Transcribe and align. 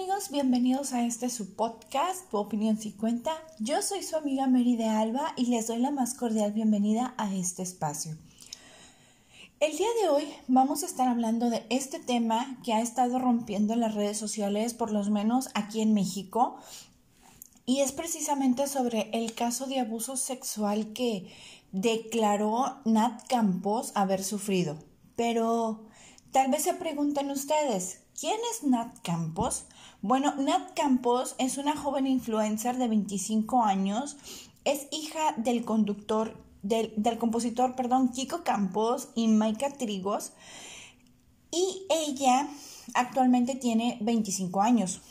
amigos, 0.00 0.30
bienvenidos 0.30 0.94
a 0.94 1.04
este 1.04 1.28
su 1.28 1.54
podcast, 1.54 2.30
Tu 2.30 2.38
opinión 2.38 2.78
si 2.78 2.92
cuenta. 2.92 3.32
Yo 3.58 3.82
soy 3.82 4.02
su 4.02 4.16
amiga 4.16 4.46
Mary 4.46 4.74
de 4.74 4.86
Alba 4.86 5.34
y 5.36 5.46
les 5.46 5.66
doy 5.66 5.78
la 5.78 5.90
más 5.90 6.14
cordial 6.14 6.52
bienvenida 6.52 7.12
a 7.18 7.34
este 7.34 7.62
espacio. 7.62 8.16
El 9.58 9.76
día 9.76 9.88
de 10.00 10.08
hoy 10.08 10.24
vamos 10.48 10.82
a 10.82 10.86
estar 10.86 11.06
hablando 11.06 11.50
de 11.50 11.66
este 11.68 11.98
tema 11.98 12.56
que 12.64 12.72
ha 12.72 12.80
estado 12.80 13.18
rompiendo 13.18 13.76
las 13.76 13.94
redes 13.94 14.16
sociales, 14.16 14.72
por 14.72 14.90
lo 14.90 15.04
menos 15.04 15.50
aquí 15.52 15.82
en 15.82 15.92
México, 15.92 16.56
y 17.66 17.80
es 17.80 17.92
precisamente 17.92 18.68
sobre 18.68 19.10
el 19.12 19.34
caso 19.34 19.66
de 19.66 19.80
abuso 19.80 20.16
sexual 20.16 20.94
que 20.94 21.30
declaró 21.72 22.78
Nat 22.86 23.26
Campos 23.28 23.92
haber 23.94 24.24
sufrido. 24.24 24.78
Pero 25.14 25.84
tal 26.32 26.50
vez 26.50 26.62
se 26.62 26.72
pregunten 26.72 27.30
ustedes, 27.30 28.00
¿Quién 28.20 28.38
es 28.52 28.64
Nat 28.64 28.98
Campos? 29.02 29.64
Bueno, 30.02 30.34
Nat 30.36 30.72
Campos 30.74 31.34
es 31.36 31.58
una 31.58 31.76
joven 31.76 32.06
influencer 32.06 32.78
de 32.78 32.88
25 32.88 33.64
años, 33.64 34.16
es 34.64 34.88
hija 34.92 35.34
del 35.36 35.66
conductor, 35.66 36.42
del, 36.62 37.18
compositor, 37.18 37.76
perdón, 37.76 38.08
Kiko 38.08 38.42
Campos 38.42 39.10
y 39.14 39.28
Maika 39.28 39.68
Trigos, 39.68 40.32
y 41.52 41.82
ella 41.90 42.48
actualmente 42.94 43.56
tiene 43.56 43.98
25 44.00 44.62
años. 44.62 45.02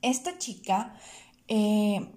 Esta 0.00 0.38
chica 0.38 0.94
eh, 1.48 2.10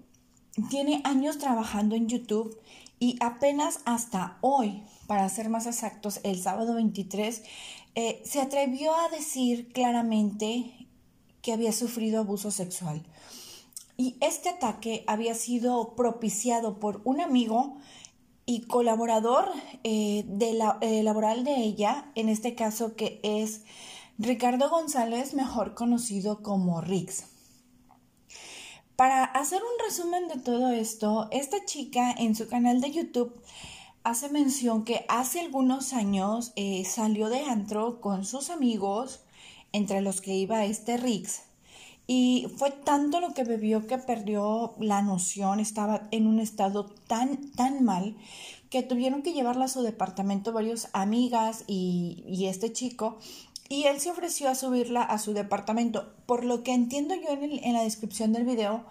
tiene 0.70 1.02
años 1.04 1.36
trabajando 1.36 1.96
en 1.96 2.08
YouTube 2.08 2.58
y 2.98 3.18
apenas 3.20 3.80
hasta 3.84 4.38
hoy, 4.40 4.84
para 5.06 5.28
ser 5.28 5.50
más 5.50 5.66
exactos, 5.66 6.20
el 6.22 6.40
sábado 6.40 6.76
23, 6.76 7.42
eh, 7.94 8.22
se 8.24 8.40
atrevió 8.40 8.94
a 8.94 9.10
decir 9.10 9.70
claramente 9.74 10.81
que 11.42 11.52
había 11.52 11.72
sufrido 11.72 12.20
abuso 12.20 12.50
sexual. 12.50 13.02
Y 13.96 14.16
este 14.20 14.48
ataque 14.48 15.04
había 15.06 15.34
sido 15.34 15.94
propiciado 15.94 16.78
por 16.78 17.02
un 17.04 17.20
amigo 17.20 17.76
y 18.46 18.62
colaborador 18.62 19.48
eh, 19.84 20.24
de 20.26 20.54
la, 20.54 20.78
eh, 20.80 21.02
laboral 21.02 21.44
de 21.44 21.56
ella, 21.56 22.10
en 22.14 22.28
este 22.28 22.54
caso 22.54 22.96
que 22.96 23.20
es 23.22 23.62
Ricardo 24.18 24.70
González, 24.70 25.34
mejor 25.34 25.74
conocido 25.74 26.42
como 26.42 26.80
Rix. 26.80 27.24
Para 28.96 29.24
hacer 29.24 29.60
un 29.62 29.84
resumen 29.86 30.28
de 30.28 30.38
todo 30.38 30.70
esto, 30.70 31.28
esta 31.30 31.64
chica 31.64 32.12
en 32.12 32.34
su 32.34 32.48
canal 32.48 32.80
de 32.80 32.92
YouTube 32.92 33.42
hace 34.04 34.28
mención 34.28 34.84
que 34.84 35.04
hace 35.08 35.40
algunos 35.40 35.92
años 35.92 36.52
eh, 36.56 36.84
salió 36.84 37.28
de 37.28 37.40
antro 37.40 38.00
con 38.00 38.24
sus 38.24 38.50
amigos, 38.50 39.20
entre 39.72 40.00
los 40.00 40.20
que 40.20 40.34
iba 40.34 40.64
este 40.64 40.96
Rix, 40.96 41.42
y 42.06 42.48
fue 42.56 42.70
tanto 42.70 43.20
lo 43.20 43.32
que 43.32 43.44
bebió 43.44 43.86
que 43.86 43.98
perdió 43.98 44.74
la 44.78 45.02
noción, 45.02 45.60
estaba 45.60 46.08
en 46.10 46.26
un 46.26 46.40
estado 46.40 46.86
tan, 47.06 47.50
tan 47.52 47.84
mal 47.84 48.16
que 48.70 48.82
tuvieron 48.82 49.22
que 49.22 49.32
llevarla 49.32 49.66
a 49.66 49.68
su 49.68 49.82
departamento 49.82 50.52
varios 50.52 50.88
amigas 50.92 51.64
y, 51.66 52.24
y 52.26 52.46
este 52.46 52.72
chico 52.72 53.18
y 53.68 53.84
él 53.84 54.00
se 54.00 54.10
ofreció 54.10 54.50
a 54.50 54.54
subirla 54.54 55.02
a 55.02 55.18
su 55.18 55.32
departamento. 55.32 56.12
Por 56.26 56.44
lo 56.44 56.62
que 56.62 56.74
entiendo 56.74 57.14
yo 57.14 57.30
en, 57.30 57.64
en 57.64 57.72
la 57.72 57.82
descripción 57.82 58.34
del 58.34 58.44
video, 58.44 58.84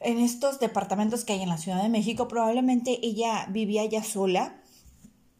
en 0.00 0.18
estos 0.18 0.58
departamentos 0.58 1.24
que 1.24 1.34
hay 1.34 1.42
en 1.42 1.50
la 1.50 1.58
Ciudad 1.58 1.82
de 1.82 1.90
México, 1.90 2.26
probablemente 2.26 2.98
ella 3.02 3.46
vivía 3.50 3.84
ya 3.84 4.02
sola, 4.02 4.56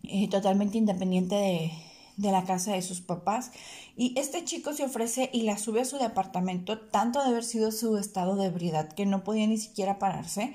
eh, 0.03 0.29
totalmente 0.29 0.77
independiente 0.77 1.35
de, 1.37 1.73
de, 2.21 2.33
la 2.33 2.45
casa 2.45 2.73
de 2.73 2.83
sus 2.83 3.01
papás. 3.01 3.53
Y 3.97 4.19
este 4.19 4.45
chico 4.45 4.73
se 4.73 4.85
ofrece 4.85 5.31
y 5.33 5.43
la 5.43 5.59
sube 5.59 5.81
a 5.81 5.85
su 5.85 5.99
departamento, 5.99 6.81
tanto 6.81 7.21
de 7.21 7.29
haber 7.29 7.45
sido 7.45 7.73
su 7.73 7.97
estado 7.97 8.37
de 8.37 8.47
ebriedad 8.47 8.93
que 8.93 9.07
no 9.07 9.25
podía 9.25 9.47
ni 9.47 9.59
siquiera 9.59 9.99
pararse. 9.99 10.55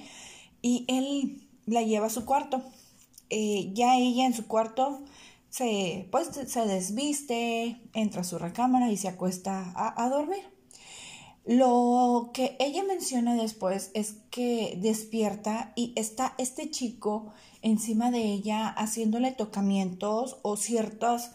Y 0.61 0.85
él 0.87 1.47
la 1.65 1.81
lleva 1.81 2.07
a 2.07 2.11
su 2.11 2.25
cuarto. 2.25 2.63
Eh, 3.29 3.71
ya 3.73 3.97
ella 3.97 4.25
en 4.25 4.33
su 4.33 4.47
cuarto 4.47 5.03
se, 5.49 6.07
pues, 6.11 6.29
se 6.47 6.65
desviste, 6.65 7.81
entra 7.93 8.21
a 8.21 8.25
su 8.25 8.37
recámara 8.37 8.91
y 8.91 8.97
se 8.97 9.07
acuesta 9.07 9.71
a, 9.75 10.03
a 10.03 10.09
dormir. 10.09 10.43
Lo 11.45 12.31
que 12.33 12.57
ella 12.59 12.83
menciona 12.83 13.35
después 13.35 13.91
es 13.93 14.15
que 14.31 14.79
despierta 14.81 15.73
y 15.75 15.93
está 15.95 16.33
este 16.39 16.71
chico 16.71 17.31
encima 17.65 18.11
de 18.11 18.23
ella 18.31 18.67
haciéndole 18.67 19.31
tocamientos 19.31 20.37
o 20.43 20.55
ciertas 20.55 21.31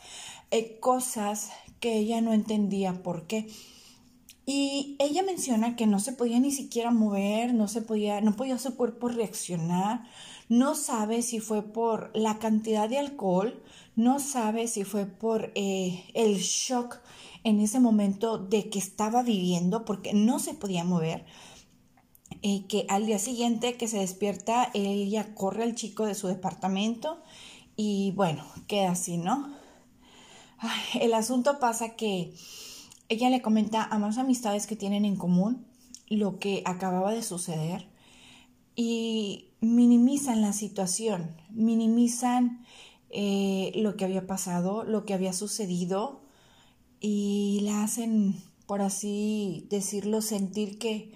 eh, 0.52 0.78
cosas 0.78 1.50
que 1.80 1.98
ella 1.98 2.20
no 2.20 2.32
entendía 2.32 3.02
por 3.02 3.26
qué. 3.26 3.48
Y 4.46 4.96
ella 5.00 5.24
menciona 5.24 5.74
que 5.74 5.88
no 5.88 5.98
se 5.98 6.12
podía 6.12 6.38
ni 6.38 6.52
siquiera 6.52 6.92
mover, 6.92 7.52
no 7.52 7.66
se 7.66 7.82
podía, 7.82 8.20
no 8.20 8.36
podía 8.36 8.58
su 8.58 8.76
cuerpo 8.76 9.08
reaccionar, 9.08 10.04
no 10.48 10.76
sabe 10.76 11.22
si 11.22 11.40
fue 11.40 11.62
por 11.62 12.10
la 12.14 12.38
cantidad 12.38 12.88
de 12.88 12.98
alcohol, 12.98 13.60
no 13.96 14.20
sabe 14.20 14.68
si 14.68 14.84
fue 14.84 15.06
por 15.06 15.50
eh, 15.56 16.04
el 16.14 16.36
shock 16.36 17.00
en 17.42 17.58
ese 17.60 17.80
momento 17.80 18.38
de 18.38 18.70
que 18.70 18.78
estaba 18.78 19.24
viviendo 19.24 19.84
porque 19.84 20.12
no 20.12 20.38
se 20.38 20.54
podía 20.54 20.84
mover. 20.84 21.24
Y 22.42 22.62
que 22.62 22.86
al 22.88 23.06
día 23.06 23.18
siguiente 23.18 23.76
que 23.76 23.88
se 23.88 23.98
despierta, 23.98 24.70
ella 24.74 25.34
corre 25.34 25.62
al 25.62 25.74
chico 25.74 26.06
de 26.06 26.14
su 26.14 26.28
departamento 26.28 27.22
y 27.76 28.12
bueno, 28.12 28.44
queda 28.66 28.92
así, 28.92 29.16
¿no? 29.16 29.54
el 31.00 31.14
asunto 31.14 31.58
pasa 31.58 31.96
que 31.96 32.34
ella 33.08 33.30
le 33.30 33.42
comenta 33.42 33.82
a 33.82 33.98
más 33.98 34.18
amistades 34.18 34.66
que 34.66 34.76
tienen 34.76 35.04
en 35.04 35.16
común 35.16 35.66
lo 36.08 36.38
que 36.38 36.62
acababa 36.64 37.12
de 37.12 37.22
suceder 37.22 37.88
y 38.76 39.50
minimizan 39.60 40.42
la 40.42 40.52
situación, 40.52 41.36
minimizan 41.50 42.64
eh, 43.10 43.72
lo 43.74 43.96
que 43.96 44.04
había 44.04 44.26
pasado, 44.26 44.84
lo 44.84 45.04
que 45.04 45.14
había 45.14 45.32
sucedido 45.32 46.20
y 47.00 47.60
la 47.62 47.82
hacen, 47.82 48.36
por 48.66 48.82
así 48.82 49.66
decirlo, 49.70 50.22
sentir 50.22 50.78
que, 50.78 51.12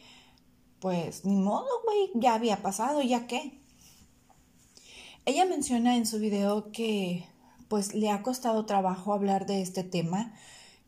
pues, 0.84 1.25
ni 1.25 1.34
modo, 1.34 1.65
güey, 1.87 2.11
ya 2.12 2.34
había 2.34 2.61
pasado, 2.61 3.00
ya 3.00 3.27
qué. 3.27 3.59
Ella 5.25 5.47
menciona 5.47 5.97
en 5.97 6.05
su 6.05 6.19
video 6.19 6.72
que, 6.72 7.25
pues, 7.69 7.95
le 7.95 8.11
ha 8.11 8.22
costado 8.22 8.67
trabajo 8.67 9.15
hablar 9.15 9.47
de 9.47 9.62
este 9.62 9.83
tema, 9.83 10.34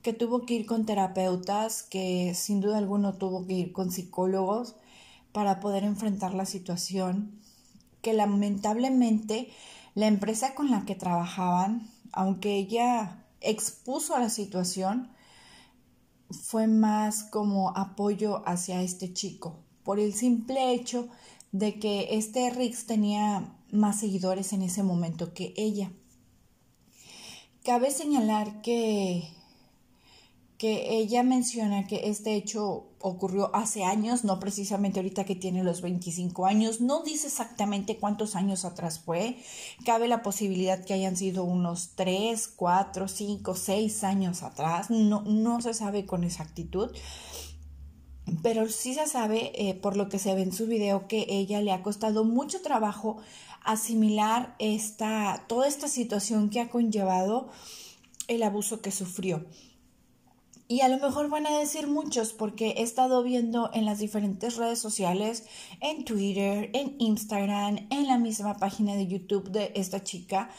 que 0.02 0.12
tuvo 0.12 0.44
que 0.44 0.52
ir 0.52 0.66
con 0.66 0.84
terapeutas, 0.84 1.82
que 1.82 2.34
sin 2.34 2.60
duda 2.60 2.76
alguno 2.76 3.14
tuvo 3.14 3.46
que 3.46 3.54
ir 3.54 3.72
con 3.72 3.90
psicólogos 3.90 4.76
para 5.32 5.60
poder 5.60 5.82
enfrentar 5.82 6.34
la 6.34 6.44
situación, 6.44 7.40
que 8.02 8.12
lamentablemente 8.12 9.48
la 9.94 10.08
empresa 10.08 10.54
con 10.54 10.70
la 10.70 10.84
que 10.84 10.94
trabajaban, 10.94 11.90
aunque 12.12 12.54
ella 12.56 13.24
expuso 13.40 14.14
a 14.14 14.20
la 14.20 14.28
situación 14.28 15.10
fue 16.30 16.66
más 16.66 17.22
como 17.22 17.70
apoyo 17.74 18.46
hacia 18.46 18.82
este 18.82 19.14
chico, 19.14 19.62
por 19.86 19.98
el 19.98 20.12
simple 20.12 20.74
hecho 20.74 21.08
de 21.52 21.78
que 21.78 22.08
este 22.10 22.50
Rix 22.50 22.86
tenía 22.86 23.56
más 23.70 24.00
seguidores 24.00 24.52
en 24.52 24.60
ese 24.60 24.82
momento 24.82 25.32
que 25.32 25.54
ella. 25.56 25.90
Cabe 27.64 27.90
señalar 27.90 28.60
que 28.60 29.30
que 30.58 30.96
ella 30.96 31.22
menciona 31.22 31.86
que 31.86 32.08
este 32.08 32.34
hecho 32.34 32.86
ocurrió 32.98 33.54
hace 33.54 33.84
años, 33.84 34.24
no 34.24 34.40
precisamente 34.40 35.00
ahorita 35.00 35.24
que 35.24 35.36
tiene 35.36 35.62
los 35.62 35.82
25 35.82 36.46
años, 36.46 36.80
no 36.80 37.02
dice 37.02 37.26
exactamente 37.26 37.98
cuántos 37.98 38.34
años 38.36 38.64
atrás 38.64 39.00
fue, 39.00 39.36
cabe 39.84 40.08
la 40.08 40.22
posibilidad 40.22 40.82
que 40.82 40.94
hayan 40.94 41.16
sido 41.16 41.44
unos 41.44 41.90
3, 41.94 42.48
4, 42.56 43.06
5, 43.06 43.54
6 43.54 44.04
años 44.04 44.42
atrás, 44.42 44.88
no, 44.88 45.22
no 45.22 45.60
se 45.60 45.74
sabe 45.74 46.06
con 46.06 46.24
exactitud, 46.24 46.90
pero 48.42 48.68
sí 48.68 48.94
se 48.94 49.06
sabe 49.06 49.52
eh, 49.54 49.74
por 49.74 49.96
lo 49.96 50.08
que 50.08 50.18
se 50.18 50.34
ve 50.34 50.42
en 50.42 50.52
su 50.52 50.66
video 50.66 51.08
que 51.08 51.26
ella 51.28 51.60
le 51.60 51.72
ha 51.72 51.82
costado 51.82 52.24
mucho 52.24 52.60
trabajo 52.62 53.18
asimilar 53.64 54.54
esta, 54.58 55.44
toda 55.48 55.66
esta 55.66 55.88
situación 55.88 56.50
que 56.50 56.60
ha 56.60 56.68
conllevado 56.68 57.48
el 58.28 58.42
abuso 58.42 58.80
que 58.80 58.90
sufrió. 58.90 59.44
Y 60.68 60.80
a 60.80 60.88
lo 60.88 60.98
mejor 60.98 61.30
van 61.30 61.46
a 61.46 61.56
decir 61.58 61.86
muchos 61.86 62.32
porque 62.32 62.70
he 62.78 62.82
estado 62.82 63.22
viendo 63.22 63.70
en 63.72 63.84
las 63.84 63.98
diferentes 63.98 64.56
redes 64.56 64.80
sociales, 64.80 65.44
en 65.80 66.04
Twitter, 66.04 66.70
en 66.72 66.96
Instagram, 66.98 67.86
en 67.90 68.08
la 68.08 68.18
misma 68.18 68.54
página 68.54 68.96
de 68.96 69.06
YouTube 69.06 69.50
de 69.50 69.70
esta 69.76 70.02
chica, 70.02 70.50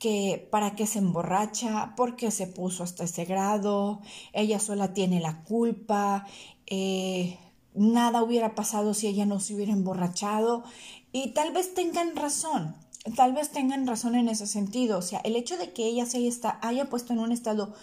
que 0.00 0.48
para 0.50 0.74
qué 0.74 0.88
se 0.88 0.98
emborracha, 0.98 1.94
porque 1.96 2.32
se 2.32 2.48
puso 2.48 2.82
hasta 2.82 3.04
ese 3.04 3.24
grado, 3.26 4.00
ella 4.32 4.58
sola 4.58 4.92
tiene 4.92 5.20
la 5.20 5.44
culpa, 5.44 6.26
eh, 6.66 7.38
nada 7.74 8.22
hubiera 8.22 8.54
pasado 8.54 8.94
si 8.94 9.06
ella 9.06 9.26
no 9.26 9.40
se 9.40 9.54
hubiera 9.54 9.72
emborrachado 9.72 10.64
y 11.12 11.32
tal 11.32 11.52
vez 11.52 11.74
tengan 11.74 12.16
razón. 12.16 12.74
Tal 13.16 13.34
vez 13.34 13.50
tengan 13.50 13.86
razón 13.86 14.14
en 14.14 14.28
ese 14.28 14.46
sentido. 14.46 14.98
O 14.98 15.02
sea, 15.02 15.20
el 15.20 15.36
hecho 15.36 15.58
de 15.58 15.72
que 15.72 15.84
ella 15.84 16.06
se 16.06 16.18
haya, 16.18 16.58
haya 16.62 16.88
puesto 16.88 17.12
en 17.12 17.18
un 17.18 17.32
estado 17.32 17.74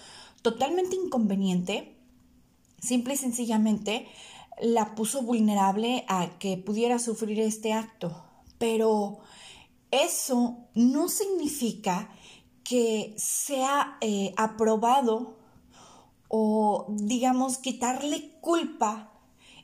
totalmente 0.42 0.96
inconveniente 0.96 1.96
simple 2.82 3.14
y 3.14 3.18
sencillamente 3.18 4.08
la 4.60 4.96
puso 4.96 5.22
vulnerable 5.22 6.06
a 6.08 6.38
que 6.40 6.58
pudiera 6.58 7.00
sufrir 7.00 7.40
este 7.40 7.74
acto. 7.74 8.24
Pero 8.58 9.20
eso 9.92 10.58
no 10.74 11.10
significa 11.10 12.10
que 12.64 13.14
sea 13.18 13.98
eh, 14.02 14.34
aprobado 14.38 15.38
o, 16.34 16.86
digamos, 16.88 17.58
quitarle 17.58 18.32
culpa, 18.40 19.12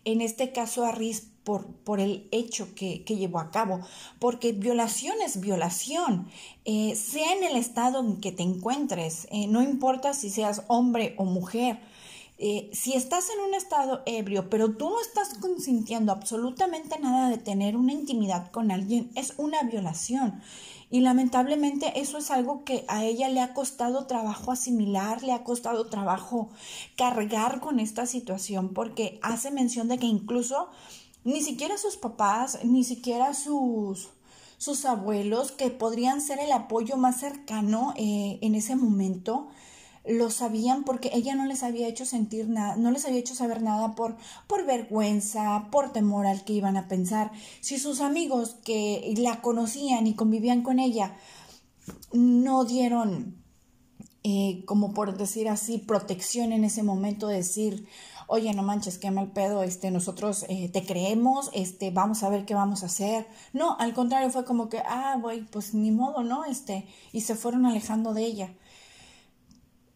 en 0.04 0.19
este 0.19 0.52
caso 0.52 0.86
a 0.86 0.92
Riz, 0.92 1.30
por, 1.46 1.66
por, 1.66 2.02
el 2.02 2.28
hecho 2.31 2.75
que, 2.75 3.06
llevó 3.08 3.40
a 3.40 3.52
cabo, 3.52 3.80
porque 4.19 4.52
violación 4.52 5.16
es 5.25 5.40
violación, 5.40 6.28
eh, 6.66 6.94
sea 6.98 7.31
en 7.31 7.46
el 7.46 7.56
estado 7.56 8.02
en 8.02 8.19
que 8.19 8.34
te 8.34 8.44
encuentres, 8.44 9.30
eh, 9.31 9.48
no 9.48 9.64
importa 9.64 10.14
si 10.14 10.30
seas 10.30 10.64
hombre 10.68 11.16
o 11.18 11.24
mujer, 11.24 11.80
eh, 12.38 12.70
si 12.74 12.96
estás 12.96 13.30
en 13.30 13.40
un 13.48 13.54
estado 13.54 14.04
ebrio, 14.06 14.50
pero 14.50 14.75
tú 14.75 14.90
no 14.90 15.00
estás 15.00 15.40
consintiendo 15.40 16.12
absolutamente 16.12 17.00
nada 17.00 17.30
de 17.30 17.38
tener 17.38 17.78
una 17.78 17.94
intimidad 17.94 18.52
con 18.52 18.72
alguien, 18.72 19.10
es 19.16 19.36
una 19.38 19.63
violación. 19.63 20.42
Y 20.89 21.01
lamentablemente 21.01 22.00
eso 22.00 22.18
es 22.18 22.31
algo 22.31 22.63
que 22.63 22.86
a 22.88 23.04
ella 23.04 23.28
le 23.28 23.42
ha 23.42 23.54
costado 23.54 24.06
trabajo 24.06 24.51
asimilar, 24.51 25.22
le 25.22 25.34
ha 25.34 25.44
costado 25.44 25.88
trabajo 25.88 26.50
cargar 26.95 27.60
con 27.60 27.80
esta 27.80 28.06
situación, 28.06 28.69
porque 28.74 29.19
hace 29.22 29.51
mención 29.51 29.89
de 29.89 29.98
que 29.98 30.06
incluso 30.06 30.69
ni 31.25 31.42
siquiera 31.42 31.78
sus 31.78 31.98
papás, 31.98 32.60
ni 32.63 32.86
siquiera 32.86 33.34
sus, 33.34 34.07
sus 34.57 34.86
abuelos, 34.86 35.51
que 35.51 35.69
podrían 35.69 36.22
ser 36.22 36.39
el 36.39 36.54
apoyo 36.54 36.95
más 36.95 37.19
cercano 37.19 37.94
eh, 37.98 38.39
en 38.42 38.56
ese 38.56 38.78
momento, 38.78 39.50
lo 40.07 40.30
sabían 40.30 40.83
porque 40.83 41.12
ella 41.13 41.36
no 41.36 41.45
les 41.45 41.63
había 41.63 41.88
hecho 41.88 42.06
sentir 42.06 42.50
nada, 42.50 42.75
no 42.77 42.92
les 42.92 43.06
había 43.06 43.19
hecho 43.19 43.36
saber 43.36 43.62
nada 43.62 43.95
por, 43.95 44.15
por 44.48 44.65
vergüenza, 44.65 45.68
por 45.71 45.92
temor 45.92 46.25
al 46.25 46.44
que 46.44 46.54
iban 46.54 46.77
a 46.77 46.88
pensar. 46.88 47.31
Si 47.62 47.77
sus 47.77 48.01
amigos 48.01 48.56
que 48.63 49.13
la 49.18 49.42
conocían 49.42 50.07
y 50.07 50.15
convivían 50.15 50.62
con 50.62 50.80
ella 50.80 51.15
no 52.13 52.65
dieron, 52.65 53.44
eh, 54.24 54.63
como 54.65 54.94
por 54.94 55.18
decir 55.18 55.50
así, 55.50 55.77
protección 55.77 56.51
en 56.51 56.63
ese 56.63 56.83
momento, 56.83 57.27
decir, 57.27 57.88
oye, 58.27 58.53
no 58.53 58.62
manches, 58.63 58.98
qué 58.98 59.10
mal 59.10 59.31
pedo, 59.31 59.63
este, 59.63 59.89
nosotros 59.89 60.45
eh, 60.50 60.69
te 60.69 60.86
creemos, 60.86 61.50
este, 61.53 61.92
vamos 61.92 62.24
a 62.24 62.30
ver 62.30 62.45
qué 62.45 62.53
vamos 62.53 62.83
a 62.83 62.88
hacer. 62.88 63.27
No, 63.53 63.77
al 63.80 63.94
contrario, 63.94 64.30
fue 64.30 64.45
como 64.45 64.69
que, 64.69 64.80
ah, 64.80 65.18
güey, 65.21 65.45
pues 65.45 65.74
ni 65.74 65.92
modo, 65.92 66.24
¿no? 66.24 66.45
Este, 66.45 66.88
y 67.13 67.21
se 67.21 67.36
fueron 67.36 67.65
alejando 67.65 68.13
de 68.13 68.25
ella. 68.25 68.53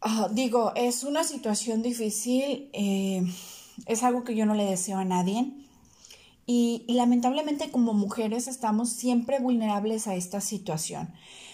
Ah, 0.01 0.29
digo, 0.31 0.73
es 0.75 1.03
una 1.03 1.23
situación 1.23 1.83
difícil, 1.83 2.69
eh, 2.73 3.23
es 3.85 4.01
algo 4.01 4.23
que 4.23 4.35
yo 4.35 4.47
no 4.47 4.55
le 4.55 4.65
deseo 4.65 4.97
a 4.97 5.05
nadie. 5.05 5.51
Y, 6.47 6.83
y, 6.87 6.95
lamentablemente 6.95 7.69
como 7.69 7.93
mujeres 7.93 8.47
estamos 8.47 8.89
siempre 8.89 9.39
vulnerables 9.39 10.07
a 10.07 10.15
esta 10.15 10.41
situación. 10.41 11.13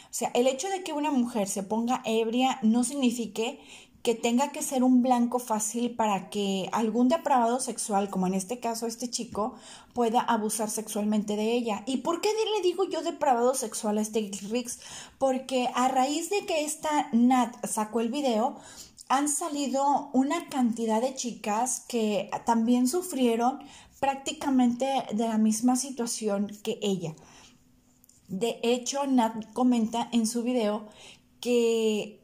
O 0.10 0.14
sea, 0.14 0.32
el 0.34 0.48
hecho 0.48 0.70
de 0.70 0.82
que 0.82 0.94
una 0.94 1.12
mujer 1.12 1.50
se 1.50 1.62
ponga 1.62 2.02
ebria 2.06 2.60
no 2.64 2.86
signifique 2.86 3.60
que 4.04 4.16
tenga 4.16 4.52
que 4.52 4.62
ser 4.62 4.84
un 4.84 5.02
blanco 5.02 5.40
fácil 5.40 5.96
para 5.96 6.30
que 6.30 6.70
algún 6.72 7.10
depravado 7.10 7.60
sexual, 7.60 8.10
como 8.10 8.28
en 8.28 8.34
este 8.34 8.60
caso 8.60 8.88
este 8.88 9.10
chico, 9.10 9.56
pueda 9.94 10.22
abusar 10.22 10.70
sexualmente 10.70 11.36
de 11.36 11.54
ella. 11.54 11.84
¿Y 11.86 11.98
por 11.98 12.22
qué 12.22 12.30
le 12.56 12.62
digo 12.62 12.86
yo 12.90 13.02
depravado 13.02 13.54
sexual 13.54 13.98
a 13.98 14.02
este 14.02 14.32
Rix? 14.50 14.80
Porque 15.18 15.70
a 15.76 15.88
raíz 15.88 16.30
de 16.30 16.46
que 16.46 16.64
esta 16.64 17.10
Nat 17.12 17.66
sacó 17.66 18.00
el 18.00 18.10
video, 18.10 18.56
han 19.10 19.30
salido 19.30 20.10
una 20.14 20.48
cantidad 20.50 21.02
de 21.02 21.16
chicas 21.16 21.82
que 21.88 22.30
también 22.46 22.88
sufrieron 22.88 23.60
prácticamente 24.00 24.86
de 25.14 25.28
la 25.28 25.38
misma 25.38 25.76
situación 25.76 26.52
que 26.64 26.78
ella. 26.82 27.16
De 28.28 28.60
hecho, 28.64 29.06
Nat 29.08 29.52
comenta 29.54 30.10
en 30.12 30.28
su 30.28 30.44
video 30.44 30.88
que 31.40 32.17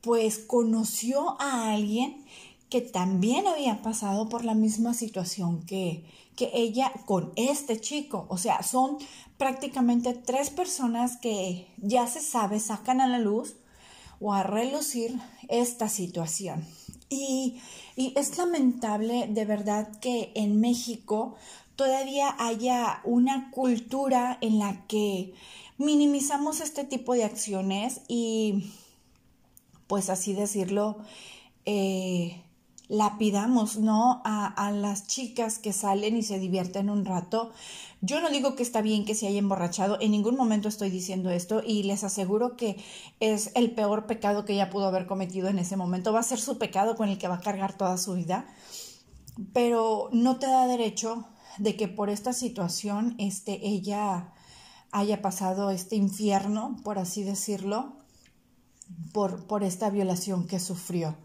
pues 0.00 0.38
conoció 0.38 1.40
a 1.40 1.72
alguien 1.72 2.24
que 2.68 2.80
también 2.80 3.46
había 3.46 3.82
pasado 3.82 4.28
por 4.28 4.44
la 4.44 4.54
misma 4.54 4.94
situación 4.94 5.62
que, 5.66 6.04
que 6.36 6.50
ella 6.54 6.92
con 7.04 7.32
este 7.36 7.80
chico. 7.80 8.26
O 8.28 8.38
sea, 8.38 8.62
son 8.62 8.98
prácticamente 9.36 10.14
tres 10.14 10.50
personas 10.50 11.16
que 11.16 11.66
ya 11.78 12.06
se 12.06 12.20
sabe, 12.20 12.60
sacan 12.60 13.00
a 13.00 13.08
la 13.08 13.18
luz 13.18 13.56
o 14.20 14.32
a 14.32 14.44
relucir 14.44 15.18
esta 15.48 15.88
situación. 15.88 16.64
Y, 17.08 17.60
y 17.96 18.12
es 18.16 18.38
lamentable 18.38 19.26
de 19.28 19.44
verdad 19.44 19.98
que 19.98 20.30
en 20.36 20.60
México 20.60 21.34
todavía 21.74 22.36
haya 22.38 23.00
una 23.04 23.50
cultura 23.50 24.38
en 24.42 24.60
la 24.60 24.86
que 24.86 25.34
minimizamos 25.76 26.60
este 26.60 26.84
tipo 26.84 27.14
de 27.14 27.24
acciones 27.24 28.02
y 28.06 28.70
pues 29.90 30.08
así 30.08 30.34
decirlo, 30.34 30.98
eh, 31.66 32.44
lapidamos, 32.86 33.76
¿no? 33.76 34.22
A, 34.24 34.70
las 34.70 35.08
chicas 35.08 35.58
que 35.58 35.72
salen 35.72 36.16
y 36.16 36.22
se 36.22 36.38
divierten 36.38 36.90
un 36.90 37.04
rato. 37.04 37.50
Yo 38.00 38.20
no 38.20 38.30
digo 38.30 38.54
que 38.54 38.62
está 38.62 38.82
bien 38.82 39.04
que 39.04 39.16
se 39.16 39.26
haya 39.26 39.40
emborrachado, 39.40 39.98
en 40.00 40.12
ningún 40.12 40.36
momento 40.36 40.68
estoy 40.68 40.90
diciendo 40.90 41.28
esto 41.30 41.60
y 41.66 41.82
les 41.82 42.04
aseguro 42.04 42.56
que 42.56 42.76
es 43.18 43.50
el 43.56 43.72
peor 43.72 44.06
pecado 44.06 44.44
que 44.44 44.52
ella 44.52 44.70
pudo 44.70 44.86
haber 44.86 45.08
cometido 45.08 45.48
en 45.48 45.58
ese 45.58 45.76
momento. 45.76 46.12
Va 46.12 46.20
a 46.20 46.22
ser 46.22 46.38
su 46.38 46.56
pecado 46.56 46.94
con 46.94 47.08
el 47.08 47.18
que 47.18 47.26
va 47.26 47.34
a 47.34 47.40
cargar 47.40 47.76
toda 47.76 47.98
su 47.98 48.14
vida, 48.14 48.46
pero 49.52 50.08
no 50.12 50.38
te 50.38 50.46
da 50.46 50.68
derecho 50.68 51.26
de 51.58 51.74
que 51.74 51.88
por 51.88 52.10
esta 52.10 52.32
situación 52.32 53.16
este, 53.18 53.66
ella 53.66 54.34
haya 54.92 55.20
pasado 55.20 55.70
este 55.70 55.96
infierno, 55.96 56.76
por 56.84 57.00
así 57.00 57.24
decirlo, 57.24 57.96
por, 59.12 59.46
por 59.46 59.62
esta 59.64 59.90
violación 59.90 60.46
que 60.46 60.60
sufrió. 60.60 61.16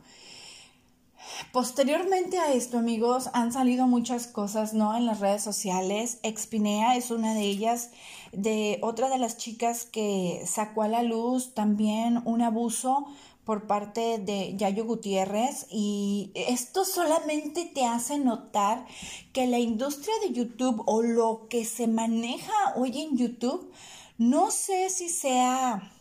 Posteriormente 1.52 2.38
a 2.40 2.54
esto, 2.54 2.78
amigos, 2.78 3.30
han 3.34 3.52
salido 3.52 3.88
muchas 3.88 4.28
cosas, 4.28 4.74
¿no? 4.74 4.96
En 4.96 5.06
las 5.06 5.20
redes 5.20 5.44
sociales. 5.44 6.20
Expinea 6.24 6.96
es 6.96 7.12
una 7.12 7.34
de 7.34 7.42
ellas, 7.42 7.92
de 8.32 8.80
otra 8.82 9.10
de 9.10 9.18
las 9.18 9.38
chicas 9.38 9.86
que 9.86 10.44
sacó 10.46 10.84
a 10.84 10.88
la 10.88 11.04
luz 11.04 11.54
también 11.54 12.22
un 12.26 12.42
abuso 12.42 13.08
por 13.44 13.68
parte 13.68 14.18
de 14.18 14.56
Yayo 14.58 14.86
Gutiérrez 14.86 15.68
y 15.70 16.32
esto 16.34 16.84
solamente 16.84 17.66
te 17.66 17.86
hace 17.86 18.18
notar 18.18 18.86
que 19.34 19.46
la 19.46 19.60
industria 19.60 20.14
de 20.24 20.34
YouTube 20.34 20.82
o 20.88 21.04
lo 21.04 21.48
que 21.48 21.64
se 21.64 21.88
maneja 21.88 22.54
hoy 22.76 23.00
en 23.04 23.18
YouTube, 23.18 23.72
no 24.18 24.50
sé 24.50 24.90
si 24.90 25.10
sea 25.10 25.92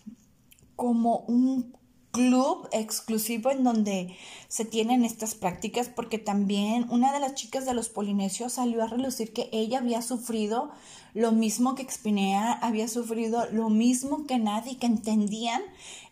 como 0.76 1.18
un 1.28 1.74
club 2.14 2.68
exclusivo 2.70 3.50
en 3.50 3.64
donde 3.64 4.16
se 4.46 4.64
tienen 4.64 5.04
estas 5.04 5.34
prácticas 5.34 5.88
porque 5.88 6.18
también 6.18 6.86
una 6.88 7.12
de 7.12 7.18
las 7.18 7.34
chicas 7.34 7.66
de 7.66 7.74
los 7.74 7.88
polinesios 7.88 8.52
salió 8.52 8.84
a 8.84 8.86
relucir 8.86 9.32
que 9.32 9.48
ella 9.52 9.78
había 9.78 10.00
sufrido 10.00 10.70
lo 11.12 11.32
mismo 11.32 11.74
que 11.74 11.82
Expinea, 11.82 12.52
había 12.52 12.86
sufrido 12.86 13.46
lo 13.50 13.68
mismo 13.68 14.26
que 14.26 14.38
nadie, 14.38 14.76
que 14.76 14.86
entendían 14.86 15.62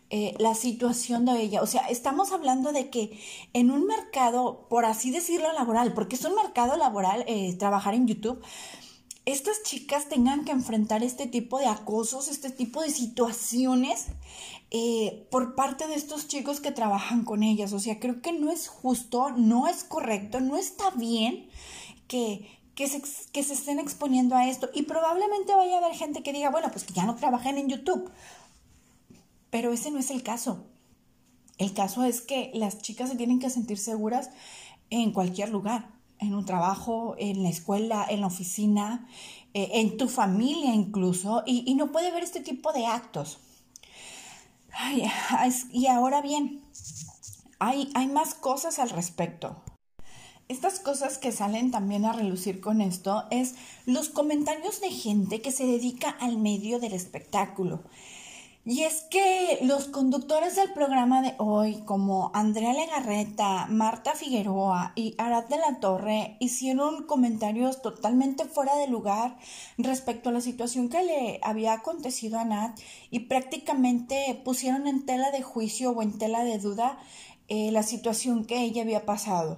eh, 0.09 0.35
la 0.39 0.55
situación 0.55 1.25
de 1.25 1.41
ella. 1.41 1.61
O 1.61 1.67
sea, 1.67 1.87
estamos 1.87 2.31
hablando 2.31 2.71
de 2.71 2.89
que 2.89 3.19
en 3.53 3.71
un 3.71 3.87
mercado, 3.87 4.67
por 4.69 4.85
así 4.85 5.09
decirlo, 5.09 5.51
laboral, 5.53 5.93
porque 5.93 6.15
es 6.15 6.25
un 6.25 6.35
mercado 6.35 6.77
laboral 6.77 7.23
eh, 7.27 7.55
trabajar 7.57 7.95
en 7.95 8.07
YouTube, 8.07 8.41
estas 9.25 9.63
chicas 9.63 10.09
tengan 10.09 10.43
que 10.43 10.51
enfrentar 10.51 11.01
este 11.01 11.27
tipo 11.27 11.59
de 11.59 11.67
acosos, 11.67 12.27
este 12.27 12.49
tipo 12.49 12.81
de 12.81 12.89
situaciones 12.89 14.07
eh, 14.69 15.27
por 15.31 15.55
parte 15.55 15.87
de 15.87 15.95
estos 15.95 16.27
chicos 16.27 16.59
que 16.59 16.71
trabajan 16.71 17.23
con 17.23 17.41
ellas. 17.41 17.71
O 17.71 17.79
sea, 17.79 17.99
creo 17.99 18.21
que 18.21 18.33
no 18.33 18.51
es 18.51 18.67
justo, 18.67 19.29
no 19.31 19.67
es 19.67 19.85
correcto, 19.85 20.41
no 20.41 20.57
está 20.57 20.89
bien 20.91 21.47
que, 22.07 22.49
que, 22.75 22.87
se, 22.87 23.01
que 23.31 23.43
se 23.43 23.53
estén 23.53 23.79
exponiendo 23.79 24.35
a 24.35 24.49
esto. 24.49 24.69
Y 24.73 24.83
probablemente 24.83 25.55
vaya 25.55 25.75
a 25.75 25.85
haber 25.85 25.95
gente 25.95 26.21
que 26.21 26.33
diga, 26.33 26.49
bueno, 26.49 26.69
pues 26.69 26.83
que 26.83 26.93
ya 26.93 27.05
no 27.05 27.15
trabajen 27.15 27.57
en 27.57 27.69
YouTube. 27.69 28.11
Pero 29.49 29.71
ese 29.71 29.89
no 29.89 29.99
es 29.99 30.11
el 30.11 30.23
caso. 30.23 30.65
El 31.57 31.73
caso 31.73 32.03
es 32.03 32.19
que 32.19 32.51
las 32.55 32.79
chicas 32.81 33.09
se 33.09 33.15
tienen 33.15 33.39
que 33.39 33.49
sentir 33.49 33.77
seguras 33.77 34.31
en 34.89 35.13
cualquier 35.13 35.49
lugar 35.49 35.92
en 36.23 36.35
un 36.35 36.45
trabajo, 36.45 37.15
en 37.17 37.43
la 37.43 37.49
escuela, 37.49 38.05
en 38.09 38.21
la 38.21 38.27
oficina, 38.27 39.07
eh, 39.53 39.69
en 39.73 39.97
tu 39.97 40.07
familia 40.07 40.73
incluso, 40.73 41.43
y, 41.45 41.73
no 41.75 41.91
puede 41.91 42.11
ver 42.11 42.23
este 42.23 42.39
tipo 42.39 42.73
de 42.73 42.85
actos. 42.85 43.39
y 45.71 45.87
ahora 45.87 46.21
bien, 46.21 46.63
hay, 47.59 47.89
hay 47.93 48.07
más 48.07 48.33
cosas 48.33 48.79
al 48.79 48.89
respecto. 48.89 49.61
Estas 50.49 50.79
cosas 50.79 51.17
que 51.17 51.31
salen 51.31 51.71
también 51.71 52.05
a 52.05 52.13
relucir 52.13 52.59
con 52.59 52.81
esto 52.81 53.23
es 53.31 53.55
los 53.85 54.09
comentarios 54.09 54.81
de 54.81 54.91
gente 54.91 55.41
que 55.41 55.51
se 55.51 55.65
dedica 55.65 56.09
al 56.19 56.37
medio 56.37 56.79
del 56.79 56.93
espectáculo. 56.93 57.83
Y 58.65 58.83
es 58.83 59.01
que 59.01 59.59
los 59.63 59.89
conductores 59.89 60.55
del 60.55 60.71
programa 60.71 61.21
de 61.21 61.35
hoy, 61.37 61.81
como 61.83 62.31
Andrea 62.33 62.71
Legarreta, 62.71 63.65
Marta 63.69 64.13
Figueroa 64.13 64.93
y 64.95 65.15
Arad 65.17 65.49
de 65.49 65.57
la 65.57 65.81
Torre, 65.81 66.37
hicieron 66.39 67.03
comentarios 67.05 67.81
totalmente 67.81 68.45
fuera 68.45 68.77
de 68.77 68.87
lugar 68.87 69.35
respecto 69.77 70.29
a 70.29 70.31
la 70.31 70.39
situación 70.39 70.87
que 70.87 71.03
le 71.03 71.39
había 71.43 71.73
acontecido 71.73 72.39
a 72.39 72.45
Nat 72.45 72.79
y 73.11 73.19
prácticamente 73.21 74.41
pusieron 74.45 74.87
en 74.87 75.05
tela 75.05 75.31
de 75.31 75.41
juicio 75.41 75.91
o 75.91 76.01
en 76.01 76.17
tela 76.17 76.45
de 76.45 76.57
duda 76.57 76.97
eh, 77.49 77.69
la 77.73 77.83
situación 77.83 78.45
que 78.45 78.61
ella 78.61 78.83
había 78.83 79.05
pasado. 79.05 79.57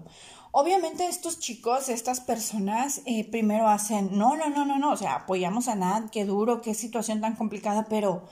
Obviamente 0.51 1.05
estos 1.05 1.37
chicos, 1.37 1.89
estas 1.89 2.21
personas, 2.21 3.03
eh, 3.05 3.29
primero 3.29 3.67
hacen, 3.67 4.17
no, 4.17 4.35
no, 4.35 4.49
no, 4.49 4.65
no, 4.65 4.79
no, 4.79 4.93
o 4.93 4.97
sea, 4.97 5.13
apoyamos 5.13 5.67
a 5.67 5.75
Nat, 5.75 6.09
qué 6.09 6.25
duro, 6.25 6.63
qué 6.63 6.73
situación 6.73 7.21
tan 7.21 7.35
complicada, 7.35 7.85
pero 7.87 8.23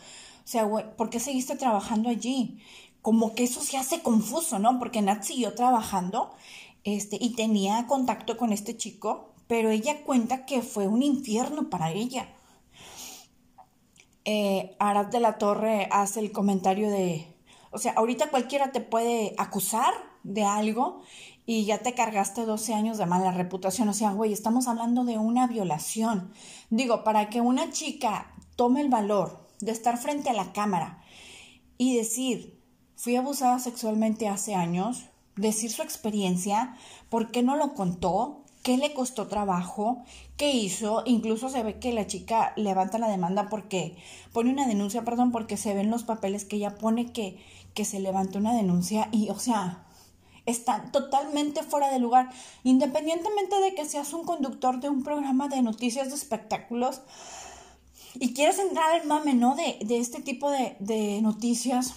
o 0.43 0.47
sea, 0.47 0.63
güey, 0.63 0.85
¿por 0.97 1.09
qué 1.09 1.19
seguiste 1.19 1.55
trabajando 1.55 2.09
allí? 2.09 2.59
Como 3.01 3.33
que 3.33 3.45
eso 3.45 3.61
se 3.61 3.77
hace 3.77 4.01
confuso, 4.01 4.59
¿no? 4.59 4.77
Porque 4.77 5.01
Nat 5.01 5.23
siguió 5.23 5.55
trabajando 5.55 6.33
este, 6.83 7.17
y 7.19 7.35
tenía 7.35 7.87
contacto 7.87 8.37
con 8.37 8.51
este 8.51 8.75
chico, 8.75 9.33
pero 9.47 9.69
ella 9.69 10.03
cuenta 10.03 10.45
que 10.45 10.61
fue 10.61 10.87
un 10.87 11.01
infierno 11.01 11.69
para 11.69 11.91
ella. 11.91 12.29
Eh, 14.25 14.75
Arad 14.79 15.07
de 15.07 15.19
la 15.19 15.37
Torre 15.37 15.87
hace 15.91 16.19
el 16.19 16.31
comentario 16.31 16.89
de, 16.89 17.27
o 17.71 17.77
sea, 17.77 17.93
ahorita 17.93 18.29
cualquiera 18.29 18.71
te 18.71 18.81
puede 18.81 19.33
acusar 19.37 19.93
de 20.23 20.43
algo 20.43 21.01
y 21.45 21.65
ya 21.65 21.79
te 21.79 21.93
cargaste 21.93 22.45
12 22.45 22.73
años 22.73 22.97
de 22.97 23.05
mala 23.05 23.31
reputación. 23.31 23.89
O 23.89 23.93
sea, 23.93 24.11
güey, 24.11 24.31
estamos 24.33 24.67
hablando 24.67 25.03
de 25.03 25.17
una 25.17 25.47
violación. 25.47 26.31
Digo, 26.69 27.03
para 27.03 27.29
que 27.29 27.41
una 27.41 27.71
chica 27.71 28.33
tome 28.55 28.81
el 28.81 28.89
valor 28.89 29.42
de 29.59 29.71
estar 29.71 29.97
frente 29.97 30.29
a 30.29 30.33
la 30.33 30.53
cámara 30.53 31.01
y 31.77 31.97
decir, 31.97 32.59
fui 32.95 33.15
abusada 33.15 33.59
sexualmente 33.59 34.27
hace 34.27 34.55
años, 34.55 35.05
decir 35.35 35.71
su 35.71 35.81
experiencia, 35.81 36.75
por 37.09 37.31
qué 37.31 37.43
no 37.43 37.55
lo 37.55 37.73
contó, 37.73 38.43
qué 38.63 38.77
le 38.77 38.93
costó 38.93 39.27
trabajo, 39.27 40.03
qué 40.37 40.51
hizo, 40.51 41.03
incluso 41.05 41.49
se 41.49 41.63
ve 41.63 41.79
que 41.79 41.93
la 41.93 42.07
chica 42.07 42.53
levanta 42.55 42.97
la 42.97 43.09
demanda 43.09 43.49
porque 43.49 43.97
pone 44.31 44.51
una 44.51 44.67
denuncia, 44.67 45.03
perdón, 45.03 45.31
porque 45.31 45.57
se 45.57 45.73
ven 45.73 45.91
los 45.91 46.03
papeles 46.03 46.45
que 46.45 46.55
ella 46.55 46.75
pone 46.75 47.11
que, 47.11 47.43
que 47.73 47.85
se 47.85 47.99
levanta 47.99 48.39
una 48.39 48.55
denuncia 48.55 49.09
y, 49.11 49.29
o 49.29 49.37
sea, 49.37 49.85
está 50.45 50.91
totalmente 50.91 51.63
fuera 51.63 51.91
de 51.91 51.99
lugar, 51.99 52.29
independientemente 52.63 53.59
de 53.59 53.75
que 53.75 53.85
seas 53.85 54.13
un 54.13 54.25
conductor 54.25 54.79
de 54.79 54.89
un 54.89 55.03
programa 55.03 55.47
de 55.49 55.61
noticias 55.61 56.09
de 56.09 56.15
espectáculos, 56.15 57.01
y 58.15 58.33
quieres 58.33 58.59
entrar 58.59 58.91
al 58.91 59.07
mame, 59.07 59.33
¿no? 59.33 59.55
De, 59.55 59.77
este 59.97 60.21
tipo 60.21 60.49
de, 60.49 60.75
de 60.79 61.21
noticias, 61.21 61.93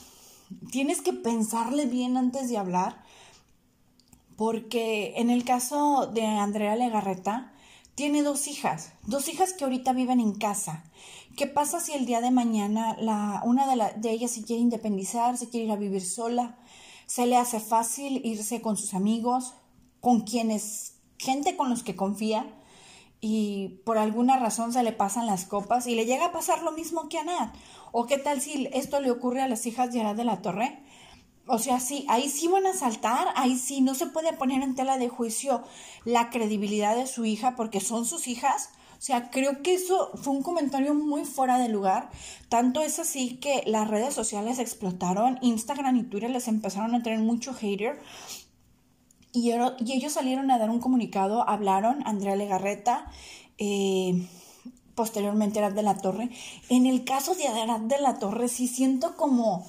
tienes 0.71 1.01
que 1.01 1.13
pensarle 1.13 1.87
bien 1.87 2.17
antes 2.17 2.49
de 2.49 2.59
hablar, 2.59 3.03
porque 4.37 5.15
en 5.17 5.31
el 5.31 5.45
caso 5.45 6.07
de 6.07 6.25
Andrea 6.25 6.77
Legarreta, 6.77 7.53
tiene 7.95 8.23
dos 8.23 8.47
hijas, 8.47 8.93
dos 9.07 9.29
hijas 9.29 9.55
que 9.55 9.65
ahorita 9.65 9.95
viven 9.95 10.21
en 10.21 10.35
casa. 10.35 10.85
¿Qué 11.37 11.47
pasa 11.47 11.81
si 11.81 11.93
el 11.93 12.05
día 12.05 12.21
de 12.21 12.31
mañana 12.31 12.95
la, 13.01 13.41
una 13.45 13.67
de, 13.67 14.01
de 14.01 14.11
ellas 14.11 14.31
se 14.31 14.43
quiere 14.43 14.61
independizar, 14.61 15.37
se 15.39 15.49
quiere 15.49 15.67
ir 15.67 15.73
a 15.73 15.77
vivir 15.77 16.05
sola? 16.05 16.59
Se 17.07 17.27
le 17.27 17.37
hace 17.37 17.61
fácil 17.61 18.21
irse 18.25 18.61
con 18.61 18.77
sus 18.77 18.93
amigos, 18.93 19.55
con 20.01 20.21
quienes, 20.23 20.95
gente 21.19 21.57
con 21.57 21.71
los 21.71 21.83
que 21.83 21.97
confía, 21.97 22.47
y 23.21 23.81
por 23.85 23.99
alguna 23.99 24.39
razón 24.39 24.73
se 24.73 24.83
le 24.83 24.93
pasan 24.93 25.27
las 25.27 25.45
copas 25.45 25.87
y 25.87 25.95
le 25.95 26.07
llega 26.07 26.27
a 26.27 26.33
pasar 26.33 26.63
lo 26.63 26.73
mismo 26.73 27.09
que 27.09 27.19
a 27.19 27.25
Nat. 27.25 27.55
¿O 27.93 28.07
qué 28.07 28.19
tal 28.19 28.41
si 28.41 28.69
esto 28.73 29.01
le 29.01 29.11
ocurre 29.11 29.43
a 29.43 29.49
las 29.49 29.67
hijas 29.67 29.93
de 29.93 30.01
Arad 30.01 30.17
de 30.17 30.25
la 30.25 30.43
Torre? 30.43 30.83
O 31.49 31.59
sea, 31.59 31.79
sí, 31.79 32.05
ahí 32.09 32.29
sí 32.29 32.49
van 32.49 32.67
a 32.67 32.75
saltar, 32.75 33.29
ahí 33.37 33.57
sí 33.57 33.81
no 33.81 33.95
se 33.95 34.07
puede 34.07 34.33
poner 34.33 34.63
en 34.63 34.75
tela 34.75 34.99
de 34.99 35.09
juicio 35.09 35.63
la 36.05 36.31
credibilidad 36.31 36.97
de 36.97 37.07
su 37.07 37.25
hija 37.25 37.55
porque 37.57 37.81
son 37.81 38.05
sus 38.05 38.27
hijas. 38.27 38.71
O 38.99 39.01
sea, 39.01 39.31
creo 39.31 39.63
que 39.63 39.75
eso 39.75 40.11
fue 40.15 40.33
un 40.35 40.43
comentario 40.43 40.95
muy 40.95 41.25
fuera 41.25 41.59
de 41.59 41.69
lugar. 41.69 42.11
Tanto 42.49 42.81
es 42.81 42.99
así 42.99 43.37
que 43.37 43.63
las 43.67 43.89
redes 43.89 44.15
sociales 44.15 44.59
explotaron, 44.59 45.39
Instagram 45.43 45.97
y 45.97 46.03
Twitter 46.05 46.31
les 46.31 46.49
empezaron 46.49 46.95
a 46.95 47.03
tener 47.03 47.21
mucho 47.21 47.55
hater 47.55 48.01
y, 49.37 49.53
ellos 49.93 50.13
salieron 50.13 50.51
a 50.51 50.59
dar 50.59 50.71
un 50.71 50.81
comunicado, 50.81 51.47
hablaron, 51.47 52.03
Andrea 52.07 52.37
Legarreta, 52.37 53.11
eh, 53.59 54.27
posteriormente 54.95 55.59
Arad 55.59 55.73
de 55.73 55.83
la 55.83 55.99
Torre. 55.99 56.31
En 56.71 56.87
el 56.87 57.05
caso 57.05 57.35
de 57.35 57.47
Arad 57.47 57.81
de 57.81 58.01
la 58.01 58.19
Torre 58.19 58.49
sí 58.49 58.67
siento 58.67 59.15
como 59.17 59.67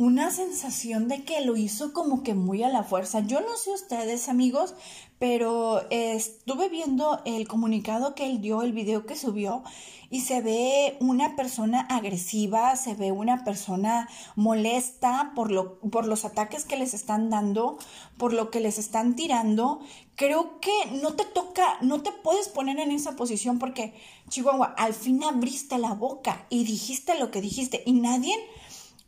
una 0.00 0.30
sensación 0.30 1.08
de 1.08 1.24
que 1.24 1.42
lo 1.42 1.58
hizo 1.58 1.92
como 1.92 2.22
que 2.22 2.32
muy 2.32 2.62
a 2.62 2.70
la 2.70 2.82
fuerza. 2.84 3.20
Yo 3.20 3.42
no 3.42 3.54
sé 3.58 3.70
ustedes, 3.70 4.30
amigos, 4.30 4.74
pero 5.18 5.82
estuve 5.90 6.70
viendo 6.70 7.20
el 7.26 7.46
comunicado 7.46 8.14
que 8.14 8.24
él 8.24 8.40
dio, 8.40 8.62
el 8.62 8.72
video 8.72 9.04
que 9.04 9.14
subió, 9.14 9.62
y 10.08 10.22
se 10.22 10.40
ve 10.40 10.96
una 11.00 11.36
persona 11.36 11.82
agresiva, 11.82 12.76
se 12.76 12.94
ve 12.94 13.12
una 13.12 13.44
persona 13.44 14.08
molesta 14.36 15.32
por, 15.36 15.50
lo, 15.50 15.78
por 15.80 16.06
los 16.06 16.24
ataques 16.24 16.64
que 16.64 16.78
les 16.78 16.94
están 16.94 17.28
dando, 17.28 17.76
por 18.16 18.32
lo 18.32 18.50
que 18.50 18.60
les 18.60 18.78
están 18.78 19.14
tirando. 19.14 19.80
Creo 20.14 20.60
que 20.60 20.72
no 21.02 21.12
te 21.12 21.26
toca, 21.26 21.76
no 21.82 22.00
te 22.00 22.10
puedes 22.10 22.48
poner 22.48 22.78
en 22.78 22.90
esa 22.90 23.16
posición 23.16 23.58
porque, 23.58 23.92
Chihuahua, 24.30 24.74
al 24.78 24.94
fin 24.94 25.22
abriste 25.24 25.76
la 25.76 25.92
boca 25.92 26.46
y 26.48 26.64
dijiste 26.64 27.18
lo 27.18 27.30
que 27.30 27.42
dijiste 27.42 27.82
y 27.84 27.92
nadie 27.92 28.34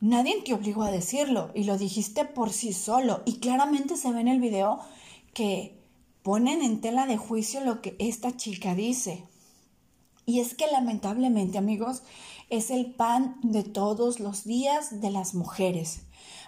Nadie 0.02 0.42
te 0.42 0.52
obligó 0.52 0.82
a 0.82 0.90
decirlo 0.90 1.52
y 1.54 1.62
lo 1.62 1.78
dijiste 1.78 2.24
por 2.24 2.50
sí 2.50 2.72
solo. 2.72 3.22
Y 3.24 3.38
claramente 3.38 3.96
se 3.96 4.10
ve 4.10 4.20
en 4.20 4.26
el 4.26 4.40
video 4.40 4.80
que 5.32 5.78
ponen 6.24 6.60
en 6.60 6.80
tela 6.80 7.06
de 7.06 7.16
juicio 7.16 7.60
lo 7.60 7.80
que 7.80 7.94
esta 8.00 8.36
chica 8.36 8.74
dice. 8.74 9.22
Y 10.26 10.40
es 10.40 10.56
que 10.56 10.66
lamentablemente, 10.66 11.56
amigos, 11.56 12.02
es 12.50 12.72
el 12.72 12.92
pan 12.92 13.36
de 13.44 13.62
todos 13.62 14.18
los 14.18 14.42
días 14.42 15.00
de 15.00 15.10
las 15.10 15.34
mujeres. 15.34 16.00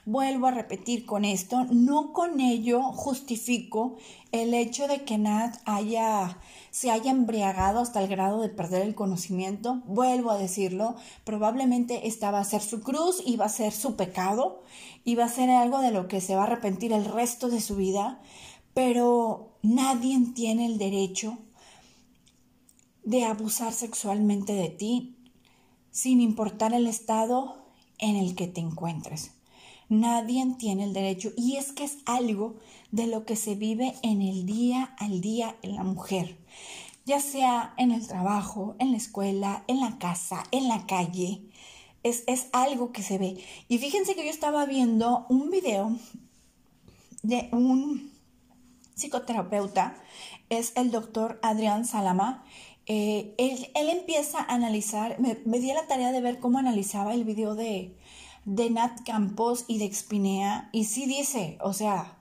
Vuelvo 0.06 0.48
a 0.48 0.50
repetir 0.50 1.06
con 1.06 1.24
esto, 1.24 1.64
no 1.70 2.12
con 2.12 2.40
ello 2.40 2.82
justifico 2.92 3.96
el 4.32 4.52
hecho 4.52 4.86
de 4.86 5.04
que 5.04 5.16
Nat 5.16 5.56
haya, 5.64 6.38
se 6.70 6.90
haya 6.90 7.10
embriagado 7.10 7.80
hasta 7.80 8.02
el 8.02 8.08
grado 8.08 8.42
de 8.42 8.50
perder 8.50 8.82
el 8.82 8.94
conocimiento. 8.94 9.82
Vuelvo 9.86 10.30
a 10.30 10.36
decirlo, 10.38 10.96
probablemente 11.24 12.06
esta 12.06 12.30
va 12.30 12.40
a 12.40 12.44
ser 12.44 12.60
su 12.60 12.82
cruz 12.82 13.22
y 13.24 13.36
va 13.36 13.46
a 13.46 13.48
ser 13.48 13.72
su 13.72 13.96
pecado 13.96 14.62
y 15.04 15.14
va 15.14 15.24
a 15.24 15.28
ser 15.28 15.48
algo 15.50 15.80
de 15.80 15.90
lo 15.90 16.06
que 16.06 16.20
se 16.20 16.36
va 16.36 16.42
a 16.42 16.46
arrepentir 16.46 16.92
el 16.92 17.06
resto 17.06 17.48
de 17.48 17.60
su 17.60 17.76
vida, 17.76 18.20
pero 18.74 19.56
nadie 19.62 20.18
tiene 20.34 20.66
el 20.66 20.76
derecho 20.78 21.38
de 23.04 23.24
abusar 23.24 23.72
sexualmente 23.72 24.52
de 24.54 24.68
ti 24.68 25.16
sin 25.90 26.20
importar 26.20 26.74
el 26.74 26.86
estado 26.86 27.64
en 27.98 28.16
el 28.16 28.34
que 28.34 28.48
te 28.48 28.60
encuentres. 28.60 29.33
Nadie 29.88 30.46
tiene 30.58 30.84
el 30.84 30.92
derecho 30.92 31.32
y 31.36 31.56
es 31.56 31.72
que 31.72 31.84
es 31.84 31.98
algo 32.06 32.56
de 32.90 33.06
lo 33.06 33.24
que 33.24 33.36
se 33.36 33.54
vive 33.54 33.94
en 34.02 34.22
el 34.22 34.46
día 34.46 34.94
al 34.98 35.20
día 35.20 35.56
en 35.62 35.76
la 35.76 35.84
mujer, 35.84 36.38
ya 37.04 37.20
sea 37.20 37.74
en 37.76 37.90
el 37.90 38.06
trabajo, 38.06 38.76
en 38.78 38.92
la 38.92 38.96
escuela, 38.96 39.64
en 39.68 39.80
la 39.80 39.98
casa, 39.98 40.44
en 40.50 40.68
la 40.68 40.86
calle. 40.86 41.42
Es, 42.02 42.24
es 42.26 42.48
algo 42.52 42.92
que 42.92 43.02
se 43.02 43.16
ve. 43.18 43.42
Y 43.68 43.78
fíjense 43.78 44.14
que 44.14 44.24
yo 44.24 44.30
estaba 44.30 44.66
viendo 44.66 45.26
un 45.28 45.50
video 45.50 45.96
de 47.22 47.48
un 47.52 48.12
psicoterapeuta, 48.94 49.96
es 50.50 50.72
el 50.76 50.90
doctor 50.90 51.40
Adrián 51.42 51.84
Salama. 51.84 52.44
Eh, 52.86 53.34
él, 53.38 53.88
empieza 53.88 54.40
a 54.40 54.54
analizar, 54.54 55.18
me, 55.18 55.38
me 55.46 55.58
di 55.58 55.72
la 55.72 55.86
tarea 55.86 56.12
de 56.12 56.20
ver 56.20 56.38
cómo 56.38 56.58
analizaba 56.58 57.14
el 57.14 57.24
video 57.24 57.54
de, 57.54 57.96
de 58.44 58.70
Nat 58.70 59.00
Campos 59.04 59.64
y 59.68 59.78
de 59.78 59.84
Expinea 59.84 60.68
y 60.72 60.84
sí 60.84 61.06
dice, 61.06 61.58
o 61.60 61.72
sea, 61.72 62.16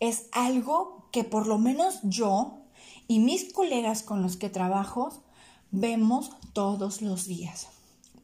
es 0.00 0.26
algo 0.32 1.08
que 1.12 1.24
por 1.24 1.46
lo 1.46 1.58
menos 1.58 2.00
yo 2.02 2.58
y 3.06 3.18
mis 3.18 3.52
colegas 3.52 4.02
con 4.02 4.22
los 4.22 4.36
que 4.36 4.48
trabajo 4.48 5.12
vemos 5.70 6.30
todos 6.52 7.02
los 7.02 7.26
días. 7.26 7.68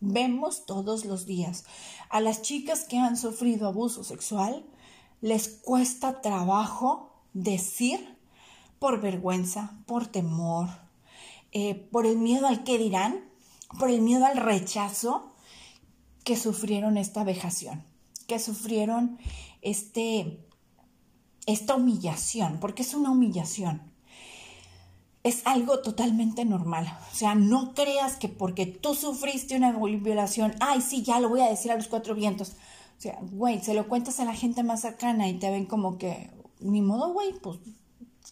Vemos 0.01 0.65
todos 0.65 1.05
los 1.05 1.27
días. 1.27 1.65
A 2.09 2.21
las 2.21 2.43
chicas 2.43 2.85
que 2.85 2.99
han 2.99 3.17
sufrido 3.17 3.69
abuso 3.69 4.03
sexual 4.03 4.65
les 5.21 5.49
cuesta 5.49 6.23
trabajo 6.23 7.13
decir 7.35 8.17
por 8.79 9.01
vergüenza, 9.01 9.77
por 9.87 10.07
temor, 10.07 10.69
eh, 11.53 11.75
por 11.75 12.07
el 12.07 12.17
miedo 12.17 12.47
al 12.47 12.65
que 12.65 12.79
dirán, 12.79 13.29
por 13.79 13.91
el 13.91 14.01
miedo 14.01 14.25
al 14.25 14.39
rechazo, 14.39 15.31
que 16.31 16.37
sufrieron 16.37 16.97
esta 16.97 17.25
vejación, 17.25 17.83
que 18.29 18.39
sufrieron 18.39 19.19
este, 19.63 20.47
esta 21.45 21.75
humillación, 21.75 22.61
porque 22.61 22.83
es 22.83 22.95
una 22.95 23.11
humillación. 23.11 23.83
es 25.25 25.45
algo 25.45 25.81
totalmente 25.81 26.45
normal. 26.45 26.87
O 27.11 27.17
sea, 27.17 27.35
no 27.35 27.75
creas 27.75 28.15
que 28.15 28.29
porque 28.29 28.65
tú 28.67 28.95
sufriste 28.95 29.57
una 29.57 29.73
violación, 29.73 30.55
ay, 30.61 30.83
sí, 30.83 31.03
ya 31.03 31.19
lo 31.19 31.31
voy 31.31 31.41
a 31.41 31.51
decir 31.51 31.73
a 31.73 31.75
los 31.75 31.89
cuatro 31.89 32.15
vientos. 32.15 32.51
O 32.97 33.01
sea, 33.01 33.19
güey, 33.33 33.61
se 33.61 33.75
lo 33.75 33.89
cuentas 33.89 34.21
a 34.21 34.25
la 34.25 34.35
gente 34.35 34.63
más 34.63 34.83
cercana 34.83 35.27
y 35.27 35.35
te 35.35 35.51
ven 35.51 35.67
como 35.67 35.99
que, 35.99 36.31
ni 36.61 36.81
modo, 36.81 37.13
güey, 37.13 37.33
pues 37.41 37.59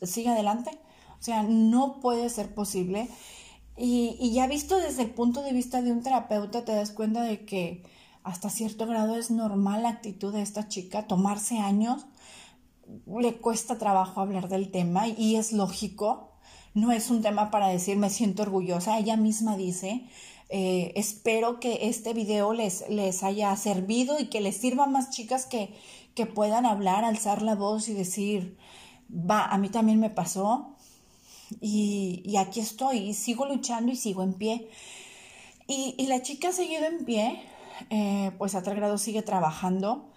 sigue 0.08 0.28
adelante. 0.28 0.70
O 1.18 1.22
sea, 1.24 1.42
no 1.42 1.98
puede 1.98 2.30
ser 2.30 2.54
posible. 2.54 3.08
Y, 3.78 4.16
y 4.20 4.32
ya 4.32 4.46
visto 4.46 4.76
desde 4.78 5.02
el 5.02 5.10
punto 5.10 5.42
de 5.42 5.52
vista 5.52 5.82
de 5.82 5.92
un 5.92 6.02
terapeuta, 6.02 6.64
te 6.64 6.72
das 6.72 6.90
cuenta 6.90 7.22
de 7.22 7.44
que 7.44 7.84
hasta 8.24 8.50
cierto 8.50 8.86
grado 8.86 9.16
es 9.16 9.30
normal 9.30 9.84
la 9.84 9.88
actitud 9.90 10.32
de 10.32 10.42
esta 10.42 10.68
chica, 10.68 11.06
tomarse 11.06 11.58
años, 11.58 12.06
le 13.06 13.36
cuesta 13.36 13.78
trabajo 13.78 14.20
hablar 14.20 14.48
del 14.48 14.70
tema 14.70 15.08
y 15.08 15.36
es 15.36 15.52
lógico, 15.52 16.32
no 16.74 16.92
es 16.92 17.10
un 17.10 17.22
tema 17.22 17.50
para 17.50 17.68
decir 17.68 17.96
me 17.96 18.10
siento 18.10 18.42
orgullosa, 18.42 18.98
ella 18.98 19.16
misma 19.16 19.56
dice, 19.56 20.04
eh, 20.48 20.92
espero 20.96 21.60
que 21.60 21.88
este 21.88 22.14
video 22.14 22.52
les, 22.52 22.88
les 22.88 23.22
haya 23.22 23.54
servido 23.56 24.18
y 24.18 24.26
que 24.26 24.40
les 24.40 24.56
sirva 24.56 24.84
a 24.84 24.88
más 24.88 25.10
chicas 25.10 25.46
que, 25.46 25.74
que 26.14 26.26
puedan 26.26 26.66
hablar, 26.66 27.04
alzar 27.04 27.42
la 27.42 27.54
voz 27.54 27.88
y 27.88 27.94
decir, 27.94 28.56
va, 29.10 29.44
a 29.44 29.58
mí 29.58 29.68
también 29.68 30.00
me 30.00 30.10
pasó 30.10 30.76
y, 31.60 32.36
aquí 32.36 32.60
estoy, 32.60 32.98
y 32.98 33.14
sigo 33.14 33.46
luchando 33.46 33.92
y 33.92 33.96
sigo 33.96 34.22
en 34.22 34.34
pie. 34.34 34.68
Y, 35.66 35.94
y 35.98 36.06
la 36.06 36.22
chica 36.22 36.48
ha 36.48 36.52
seguido 36.52 36.86
en 36.86 37.04
pie, 37.04 37.42
eh, 37.90 38.32
pues 38.38 38.54
a 38.54 38.62
tal 38.62 38.76
grado 38.76 38.98
sigue 38.98 39.22
trabajando. 39.22 40.10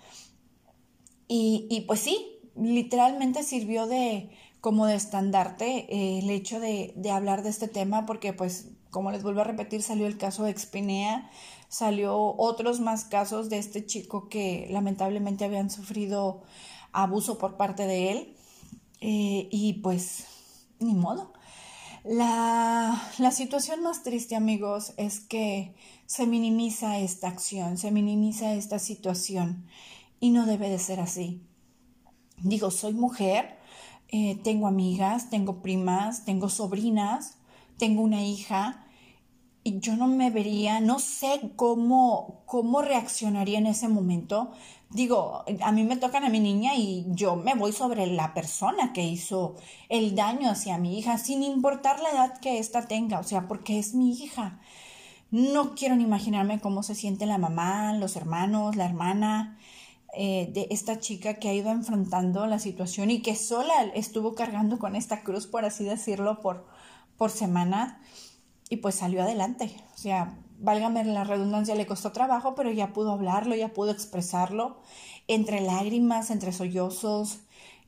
Y, 1.28 1.68
y, 1.70 1.82
pues 1.82 2.02
sí, 2.02 2.40
literalmente 2.56 3.44
sirvió 3.44 3.88
de 3.88 4.30
como 4.60 4.86
de 4.86 4.96
estandarte 4.96 5.88
eh, 5.90 6.20
el 6.20 6.30
hecho 6.30 6.60
de, 6.60 6.94
de, 6.96 7.12
hablar 7.12 7.42
de 7.42 7.50
este 7.50 7.68
tema 7.68 8.06
porque 8.06 8.32
pues 8.32 8.68
como 8.92 9.12
les 9.12 9.24
vuelvo 9.24 9.42
a 9.42 9.46
repetir 9.46 9.82
salió 9.82 10.06
el 10.06 10.18
caso 10.18 10.44
de 10.44 10.52
Expinea, 10.52 11.32
salió 11.68 12.36
otros 12.38 12.80
más 12.80 13.06
casos 13.06 13.50
de 13.50 13.58
este 13.58 13.86
chico 13.86 14.30
que 14.30 14.68
lamentablemente 14.70 15.46
habían 15.46 15.72
sufrido 15.72 16.44
abuso 16.92 17.38
por 17.38 17.58
parte 17.58 17.88
de 17.88 18.12
él 18.12 18.36
eh, 19.00 19.48
y 19.50 19.74
pues 19.82 20.26
ni 20.82 20.94
modo. 20.94 21.34
La, 22.04 23.00
la 23.20 23.32
situación 23.32 23.84
más 23.84 24.04
triste 24.04 24.36
amigos 24.36 24.94
es 24.98 25.20
que 25.20 25.76
se 26.08 26.26
minimiza 26.26 26.98
esta 26.98 27.28
acción, 27.28 27.78
se 27.78 27.92
minimiza 27.92 28.54
esta 28.54 28.80
situación 28.80 29.66
y 30.20 30.32
no 30.32 30.46
debe 30.46 30.70
de 30.70 30.80
ser 30.80 31.00
así. 31.00 31.42
Digo, 32.38 32.72
soy 32.72 32.94
mujer, 32.94 33.58
eh, 34.10 34.40
tengo 34.44 34.68
amigas, 34.68 35.30
tengo 35.30 35.62
primas, 35.62 36.26
tengo 36.26 36.50
sobrinas, 36.50 37.38
tengo 37.78 38.02
una 38.02 38.24
hija 38.24 38.81
yo 39.64 39.96
no 39.96 40.08
me 40.08 40.32
vería, 40.32 40.80
no 40.80 41.00
sé 41.00 41.52
cómo, 41.56 42.42
cómo 42.46 42.82
reaccionaría 42.82 43.60
en 43.60 43.68
ese 43.68 43.88
momento. 43.88 44.52
Digo, 44.90 45.46
a 45.62 45.72
mí 45.72 45.84
me 45.84 45.98
tocan 45.98 46.24
a 46.24 46.30
mi 46.30 46.40
niña 46.40 46.76
y 46.76 47.06
yo 47.10 47.36
me 47.36 47.54
voy 47.56 47.72
sobre 47.72 48.08
la 48.08 48.34
persona 48.34 48.92
que 48.92 49.04
hizo 49.04 49.56
el 49.90 50.16
daño 50.16 50.50
hacia 50.50 50.78
mi 50.78 50.98
hija, 50.98 51.18
sin 51.18 51.44
importar 51.44 52.02
la 52.02 52.10
edad 52.10 52.40
que 52.40 52.60
ésta 52.60 52.88
tenga, 52.88 53.20
o 53.20 53.24
sea, 53.24 53.48
porque 53.48 53.80
es 53.80 53.94
mi 53.94 54.12
hija. 54.12 54.60
No 55.30 55.76
quiero 55.76 55.96
ni 55.96 56.04
imaginarme 56.04 56.60
cómo 56.60 56.84
se 56.84 56.96
siente 56.96 57.26
la 57.26 57.38
mamá, 57.38 57.94
los 57.94 58.16
hermanos, 58.16 58.76
la 58.76 58.86
hermana 58.86 59.58
eh, 60.14 60.50
de 60.54 60.68
esta 60.72 61.00
chica 61.00 61.36
que 61.36 61.48
ha 61.50 61.54
ido 61.54 61.72
enfrentando 61.72 62.48
la 62.48 62.60
situación 62.60 63.12
y 63.12 63.22
que 63.22 63.36
sola 63.36 63.74
estuvo 63.96 64.36
cargando 64.36 64.78
con 64.78 64.96
esta 64.96 65.24
cruz, 65.24 65.48
por 65.48 65.64
así 65.64 65.86
decirlo, 65.86 66.42
por, 66.42 66.68
por 67.16 67.30
semana 67.30 68.02
y 68.72 68.78
pues 68.78 68.96
salió 68.96 69.22
adelante. 69.22 69.70
O 69.94 69.98
sea, 69.98 70.34
válgame 70.58 71.04
la 71.04 71.26
redundancia, 71.26 71.76
le 71.76 71.86
costó 71.86 72.14
trabajo, 72.14 72.56
pero 72.56 72.72
ya 72.72 72.94
pudo 72.94 73.12
hablarlo, 73.12 73.54
ya 73.54 73.74
pudo 73.74 73.92
expresarlo, 73.92 74.78
entre 75.28 75.60
lágrimas, 75.60 76.32
entre 76.32 76.54
sollozos, 76.54 77.40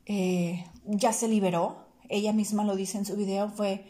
eh, 0.06 0.66
ya 0.86 1.13
se 1.13 1.30
liberó. 1.30 1.78
Ella 2.10 2.34
misma 2.34 2.65
lo 2.65 2.76
dice 2.76 2.98
en 2.98 3.06
su 3.06 3.15
video, 3.15 3.50
fue 3.50 3.88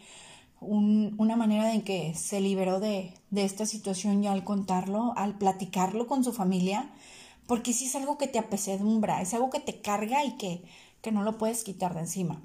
una 0.62 1.36
manera 1.36 1.73
en 1.73 1.82
que 1.82 2.13
se 2.13 2.39
liberó 2.39 2.79
de, 2.79 3.15
de 3.32 3.43
esta 3.43 3.65
situación 3.65 4.21
ya 4.21 4.32
al 4.32 4.43
contarlo, 4.43 5.13
al 5.17 5.36
platicarlo 5.39 6.06
con 6.06 6.23
su 6.23 6.32
familia, 6.32 6.91
porque 7.47 7.73
sí 7.73 7.88
es 7.88 7.95
algo 7.95 8.19
que 8.19 8.27
te 8.27 8.38
apesedumbra, 8.38 9.19
es 9.19 9.34
algo 9.34 9.49
que 9.49 9.60
te 9.60 9.82
carga 9.82 10.23
y 10.23 10.38
que, 10.38 10.63
que 11.01 11.12
no 11.12 11.23
lo 11.23 11.39
puedes 11.39 11.63
quitar 11.63 11.95
de 11.95 12.01
encima. 12.01 12.43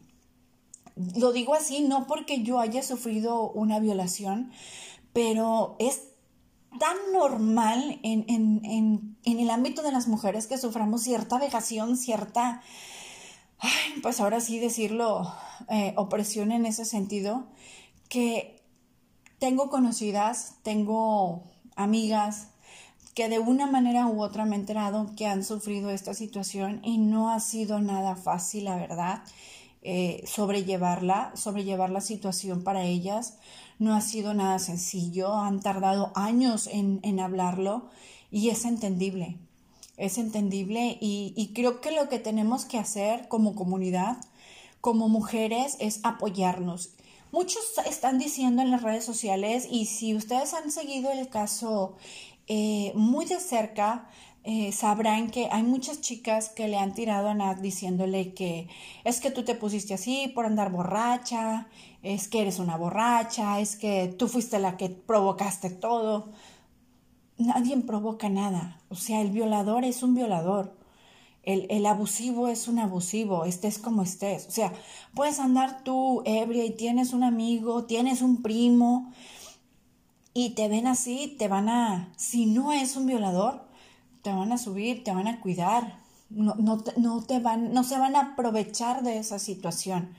Lo 1.17 1.33
digo 1.33 1.55
así 1.55 1.81
no 1.81 2.07
porque 2.07 2.43
yo 2.43 2.59
haya 2.61 2.83
sufrido 2.83 3.51
una 3.51 3.79
violación, 3.79 4.51
pero 5.13 5.77
es 5.79 6.03
tan 6.79 6.97
normal 7.13 7.99
en, 8.03 8.25
en, 8.29 8.65
en, 8.65 9.17
en 9.25 9.41
el 9.41 9.51
ámbito 9.51 9.83
de 9.83 9.93
las 9.93 10.09
mujeres 10.09 10.47
que 10.47 10.59
suframos 10.59 11.03
cierta 11.03 11.39
vejación, 11.39 11.97
cierta, 11.97 12.63
pues 14.03 14.21
ahora 14.21 14.41
sí 14.41 14.59
decirlo, 14.59 15.33
eh, 15.69 15.95
opresión 15.97 16.53
en 16.53 16.67
ese 16.67 16.85
sentido, 16.85 17.47
que 18.09 18.63
tengo 19.39 19.71
conocidas, 19.71 20.57
tengo 20.63 21.45
amigas 21.77 22.49
que 23.15 23.29
de 23.29 23.39
una 23.41 23.67
manera 23.67 24.07
u 24.07 24.23
otra 24.23 24.45
me 24.45 24.55
he 24.55 24.59
enterado 24.61 25.13
que 25.17 25.27
han 25.27 25.43
sufrido 25.43 25.91
esta 25.91 26.15
situación 26.15 26.81
y 26.85 26.99
no 26.99 27.31
ha 27.31 27.41
sido 27.41 27.81
nada 27.81 28.15
fácil, 28.15 28.65
la 28.65 28.77
verdad, 28.77 29.23
eh, 29.90 30.22
sobrellevarla, 30.27 31.33
sobrellevar 31.35 31.88
la 31.88 32.03
situación 32.03 32.62
para 32.62 32.85
ellas. 32.85 33.38
No 33.79 33.94
ha 33.94 34.03
sido 34.03 34.35
nada 34.35 34.59
sencillo, 34.59 35.35
han 35.35 35.61
tardado 35.61 36.12
años 36.14 36.66
en, 36.66 37.01
en 37.03 37.20
hablarlo 37.20 37.88
y 38.31 38.51
es 38.51 38.66
entendible, 38.66 39.38
es 39.96 40.18
entendible 40.18 40.98
y, 41.01 41.33
y 41.37 41.55
creo 41.55 41.81
que 41.81 41.92
lo 41.92 42.11
que 42.11 42.18
tenemos 42.18 42.66
que 42.66 42.79
hacer 42.79 43.29
como 43.29 43.55
comunidad, 43.55 44.18
como 44.83 45.09
mujeres, 45.09 45.77
es 45.81 46.01
apoyarnos 46.03 46.90
Muchos 47.31 47.62
están 47.85 48.18
diciendo 48.18 48.62
en 48.62 48.70
las 48.70 48.83
redes 48.83 49.05
sociales 49.05 49.68
y 49.70 49.85
si 49.85 50.14
ustedes 50.14 50.55
han 50.55 50.70
seguido 50.70 51.11
el 51.11 51.29
caso 51.29 51.94
eh, 52.46 52.92
muy 52.94 53.27
de 53.27 53.38
cerca, 53.38 54.09
eh, 54.51 54.73
sabrán 54.73 55.31
que 55.31 55.51
hay 55.53 55.63
muchas 55.63 56.01
chicas 56.01 56.49
que 56.49 56.69
le 56.69 56.79
han 56.79 56.95
tirado 56.95 57.29
a 57.29 57.35
Nat 57.35 57.59
diciéndole 57.59 58.33
que 58.33 58.67
es 59.05 59.21
que 59.21 59.31
tú 59.31 59.45
te 59.45 59.55
pusiste 59.55 59.93
así 59.93 60.33
por 60.35 60.47
andar 60.47 60.73
borracha, 60.73 61.69
es 62.03 62.29
que 62.29 62.41
eres 62.41 62.59
una 62.59 62.79
borracha, 62.79 63.61
es 63.61 63.77
que 63.77 64.09
tú 64.19 64.27
fuiste 64.27 64.59
la 64.59 64.79
que 64.79 64.89
provocaste 64.89 65.69
todo. 65.69 66.31
Nadie 67.37 67.77
provoca 67.77 68.31
nada. 68.31 68.81
O 68.89 68.95
sea, 68.95 69.21
el 69.21 69.33
violador 69.33 69.85
es 69.85 70.03
un 70.03 70.15
violador. 70.15 70.75
El, 71.43 71.85
abusivo 71.85 72.49
es 72.49 72.69
un 72.69 72.79
abusivo, 72.79 73.45
estés 73.45 73.79
como 73.79 74.03
estés. 74.03 74.47
O 74.47 74.51
sea, 74.51 74.73
puedes 75.13 75.41
andar 75.41 75.85
tú 75.85 76.23
ebria 76.25 76.65
y 76.65 76.71
tienes 76.71 77.13
un 77.13 77.23
amigo, 77.23 77.85
tienes 77.85 78.23
un 78.23 78.41
primo 78.41 79.13
y 80.33 80.51
te 80.55 80.69
ven 80.69 80.87
así, 80.87 81.37
te 81.39 81.49
van 81.49 81.69
a, 81.69 82.15
si 82.17 82.47
no 82.47 82.73
es 82.73 82.97
un 82.97 83.05
violador, 83.05 83.68
te 84.29 84.35
van 84.35 84.53
a 84.53 84.59
subir, 84.59 85.05
te 85.05 85.12
van 85.12 85.27
a 85.27 85.41
cuidar, 85.41 86.01
no, 86.29 86.55
no, 86.57 86.85
no, 86.99 87.23
te 87.23 87.38
van, 87.38 87.73
no 87.73 87.83
se 87.83 87.99
van 87.99 88.14
a 88.14 88.33
aprovechar 88.33 89.03
de 89.03 89.17
esa 89.17 89.38
situación. 89.38 90.14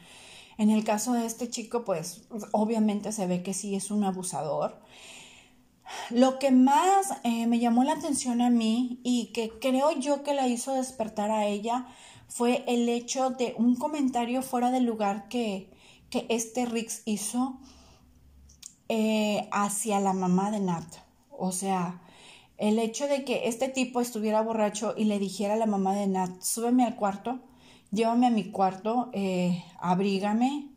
En 0.58 0.72
el 0.72 0.84
caso 0.84 1.14
de 1.14 1.28
este 1.28 1.48
chico, 1.48 1.86
pues 1.86 2.24
obviamente 2.52 3.12
se 3.12 3.28
ve 3.28 3.44
que 3.44 3.54
sí 3.54 3.76
es 3.76 3.92
un 3.92 4.04
abusador 4.04 4.82
lo 6.12 6.38
que 6.40 6.52
más 6.52 7.14
eh, 7.24 7.48
me 7.48 7.60
llamó 7.60 7.84
la 7.84 7.94
atención 7.94 8.42
a 8.42 8.50
mí 8.50 9.00
y 9.04 9.28
que 9.28 9.60
creo 9.60 9.92
yo 9.92 10.24
que 10.24 10.34
la 10.34 10.48
hizo 10.48 10.74
despertar 10.74 11.32
a 11.32 11.46
ella 11.46 11.88
fue 12.28 12.64
el 12.68 12.90
hecho 12.90 13.32
de 13.32 13.56
un 13.58 13.76
comentario 13.76 14.44
fuera 14.44 14.70
del 14.70 14.86
lugar 14.86 15.28
que, 15.30 15.72
que 16.12 16.28
este 16.30 16.68
Rix 16.68 17.02
hizo 17.06 17.60
eh, 18.88 19.50
hacia 19.52 20.00
la 20.00 20.14
mamá 20.14 20.52
de 20.52 20.60
Nat. 20.60 20.86
O 21.32 21.52
sea, 21.52 22.02
el 22.60 22.78
hecho 22.78 23.08
de 23.08 23.24
que 23.24 23.48
este 23.48 23.70
tipo 23.70 24.02
estuviera 24.02 24.42
borracho 24.42 24.94
y 24.96 25.06
le 25.06 25.18
dijera 25.18 25.54
a 25.54 25.58
la 25.58 25.66
mamá 25.66 25.96
de 25.96 26.08
Nat, 26.08 26.42
súbeme 26.42 26.84
al 26.84 26.98
cuarto, 26.98 27.40
llévame 27.92 28.28
a 28.28 28.32
mi 28.32 28.52
cuarto, 28.52 29.10
eh, 29.14 29.64
abrígame 29.80 30.70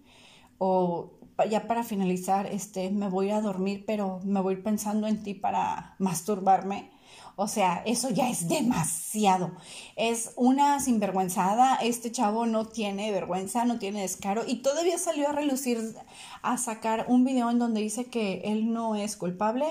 o 0.59 1.19
ya 1.51 1.67
para 1.67 1.83
finalizar, 1.83 2.47
este, 2.47 2.91
me 2.91 3.09
voy 3.09 3.31
a 3.31 3.41
dormir, 3.41 3.85
pero 3.85 4.21
me 4.25 4.41
voy 4.41 4.57
pensando 4.57 5.09
en 5.09 5.23
ti 5.23 5.35
para 5.35 5.97
masturbarme. 5.99 6.91
O 7.37 7.49
sea, 7.49 7.83
eso 7.87 8.11
ya 8.11 8.29
es 8.29 8.49
demasiado. 8.49 9.53
Es 9.97 10.33
una 10.37 10.79
sinvergüenzada. 10.81 11.77
Este 11.77 12.13
chavo 12.13 12.47
no 12.47 12.67
tiene 12.67 13.11
vergüenza, 13.11 13.65
no 13.65 13.79
tiene 13.79 14.03
descaro. 14.03 14.43
Y 14.47 14.57
todavía 14.57 14.99
salió 14.99 15.29
a 15.29 15.33
relucir, 15.33 15.97
a 16.43 16.59
sacar 16.59 17.07
un 17.09 17.25
video 17.25 17.51
en 17.51 17.59
donde 17.59 17.81
dice 17.81 18.05
que 18.05 18.43
él 18.45 18.73
no 18.73 18.95
es 18.95 19.17
culpable. 19.17 19.67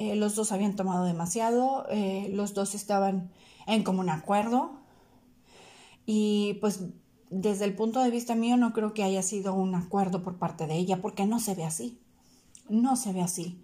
Eh, 0.00 0.16
los 0.16 0.34
dos 0.34 0.50
habían 0.50 0.76
tomado 0.76 1.04
demasiado. 1.04 1.86
Eh, 1.90 2.30
los 2.32 2.54
dos 2.54 2.74
estaban 2.74 3.30
en 3.66 3.84
común 3.84 4.08
acuerdo. 4.08 4.80
Y 6.06 6.54
pues 6.62 6.80
desde 7.28 7.66
el 7.66 7.74
punto 7.74 8.02
de 8.02 8.10
vista 8.10 8.34
mío 8.34 8.56
no 8.56 8.72
creo 8.72 8.94
que 8.94 9.04
haya 9.04 9.22
sido 9.22 9.52
un 9.52 9.74
acuerdo 9.74 10.22
por 10.22 10.38
parte 10.38 10.66
de 10.66 10.76
ella, 10.76 11.02
porque 11.02 11.26
no 11.26 11.38
se 11.38 11.54
ve 11.54 11.64
así, 11.64 12.00
no 12.70 12.96
se 12.96 13.12
ve 13.12 13.20
así. 13.20 13.62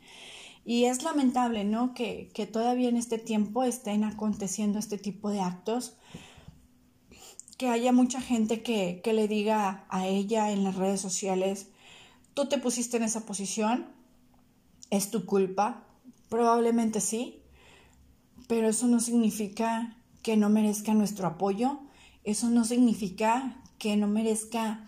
Y 0.67 0.85
es 0.85 1.03
lamentable, 1.03 1.65
¿no? 1.65 1.95
Que, 1.95 2.31
que 2.35 2.47
todavía 2.47 2.91
en 2.91 2.99
este 2.99 3.19
tiempo 3.19 3.65
estén 3.65 4.05
aconteciendo 4.05 4.79
este 4.79 4.99
tipo 4.99 5.31
de 5.31 5.41
actos, 5.41 5.97
que 7.57 7.71
haya 7.71 7.93
mucha 7.93 8.21
gente 8.21 8.63
que, 8.63 9.01
que 9.03 9.15
le 9.15 9.27
diga 9.27 9.87
a 9.89 10.07
ella 10.07 10.51
en 10.51 10.65
las 10.65 10.77
redes 10.77 11.01
sociales, 11.01 11.69
tú 12.35 12.47
te 12.47 12.59
pusiste 12.59 12.99
en 12.99 13.05
esa 13.05 13.25
posición, 13.25 13.87
es 14.91 15.11
tu 15.11 15.25
culpa, 15.25 15.86
probablemente 16.29 17.01
sí, 17.01 17.43
pero 18.49 18.69
eso 18.69 18.87
no 18.87 19.01
significa 19.01 19.97
que 20.23 20.37
no 20.37 20.49
merezca 20.49 20.95
nuestro 20.95 21.27
apoyo, 21.27 21.81
eso 22.25 22.51
no 22.51 22.65
significa 22.65 23.63
que 23.79 23.97
no 23.97 24.09
merezca 24.09 24.85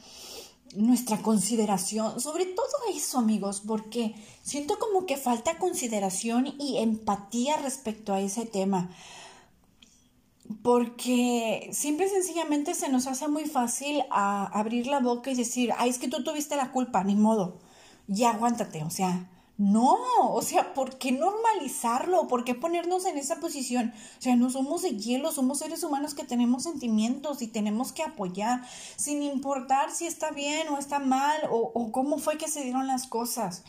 nuestra 0.74 1.22
consideración, 1.22 2.20
sobre 2.20 2.46
todo 2.46 2.66
eso 2.94 3.18
amigos, 3.18 3.62
porque 3.66 4.14
siento 4.42 4.78
como 4.78 5.06
que 5.06 5.16
falta 5.16 5.58
consideración 5.58 6.46
y 6.58 6.78
empatía 6.78 7.56
respecto 7.56 8.12
a 8.12 8.20
ese 8.20 8.44
tema, 8.44 8.90
porque 10.62 11.70
simple 11.72 12.06
y 12.06 12.10
sencillamente 12.10 12.74
se 12.74 12.88
nos 12.88 13.06
hace 13.06 13.28
muy 13.28 13.44
fácil 13.44 14.02
abrir 14.10 14.86
la 14.86 15.00
boca 15.00 15.30
y 15.30 15.34
decir, 15.34 15.72
ay, 15.78 15.90
es 15.90 15.98
que 15.98 16.08
tú 16.08 16.22
tuviste 16.24 16.56
la 16.56 16.72
culpa, 16.72 17.04
ni 17.04 17.14
modo, 17.14 17.58
ya 18.06 18.30
aguántate, 18.30 18.82
o 18.82 18.90
sea, 18.90 19.30
no, 19.58 19.98
o 20.20 20.40
sea, 20.40 20.72
¿por 20.72 20.98
qué 20.98 21.10
normalizarlo? 21.10 22.28
¿Por 22.28 22.44
qué 22.44 22.54
ponernos 22.54 23.04
en 23.06 23.18
esa 23.18 23.40
posición? 23.40 23.92
O 24.16 24.22
sea, 24.22 24.36
no 24.36 24.50
somos 24.50 24.82
de 24.82 24.96
hielo, 24.96 25.32
somos 25.32 25.58
seres 25.58 25.82
humanos 25.82 26.14
que 26.14 26.22
tenemos 26.22 26.62
sentimientos 26.62 27.42
y 27.42 27.48
tenemos 27.48 27.90
que 27.90 28.04
apoyar, 28.04 28.62
sin 28.96 29.20
importar 29.24 29.90
si 29.90 30.06
está 30.06 30.30
bien 30.30 30.68
o 30.68 30.78
está 30.78 31.00
mal 31.00 31.40
o, 31.50 31.90
cómo 31.90 32.18
fue 32.18 32.38
que 32.38 32.46
se 32.46 32.62
dieron 32.62 32.86
las 32.86 33.08
cosas. 33.08 33.64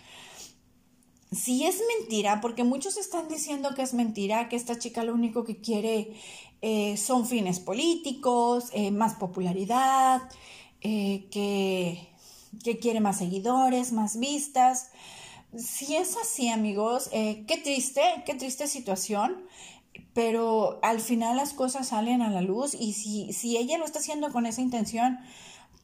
Si 1.32 1.66
es 1.66 1.82
mentira, 1.98 2.40
porque 2.40 2.64
muchos 2.64 2.96
están 2.98 3.28
diciendo 3.28 3.74
que 3.74 3.82
es 3.82 3.96
mentira, 3.96 4.48
que 4.48 4.58
esta 4.58 4.78
chica 4.78 5.04
lo 5.04 5.16
único 5.16 5.44
que 5.44 5.60
quiere 5.60 6.14
eh, 6.62 6.98
son 6.98 7.26
fines 7.26 7.60
políticos, 7.60 8.66
eh, 8.74 8.92
más 8.92 9.16
popularidad, 9.16 10.22
eh, 10.82 11.28
que, 11.32 12.08
que 12.64 12.78
quiere 12.78 13.00
más 13.00 13.18
seguidores, 13.18 13.92
más 13.92 14.20
vistas. 14.20 14.92
Si 15.58 15.96
es 15.96 16.16
así, 16.18 16.50
amigos, 16.50 17.10
eh, 17.12 17.44
qué 17.48 17.58
triste, 17.58 18.02
qué 18.26 18.36
triste 18.36 18.68
situación, 18.68 19.36
pero 20.14 20.80
al 20.84 21.00
final 21.00 21.38
las 21.38 21.54
cosas 21.54 21.88
salen 21.88 22.22
a 22.22 22.30
la 22.30 22.42
luz 22.42 22.76
y 22.76 22.94
si, 22.94 23.34
si 23.34 23.58
ella 23.58 23.80
lo 23.80 23.86
está 23.86 24.00
haciendo 24.00 24.32
con 24.32 24.46
esa 24.46 24.62
intención, 24.62 25.20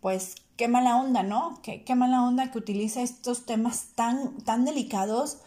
pues 0.02 0.36
qué 0.56 0.68
mala 0.68 0.98
onda, 0.98 1.24
¿no? 1.24 1.60
Qué, 1.64 1.84
qué 1.84 1.96
mala 1.96 2.24
onda 2.24 2.52
que 2.52 2.60
utilice 2.60 3.02
estos 3.02 3.48
temas 3.48 3.88
tan, 3.96 4.38
tan 4.44 4.66
delicados, 4.66 5.40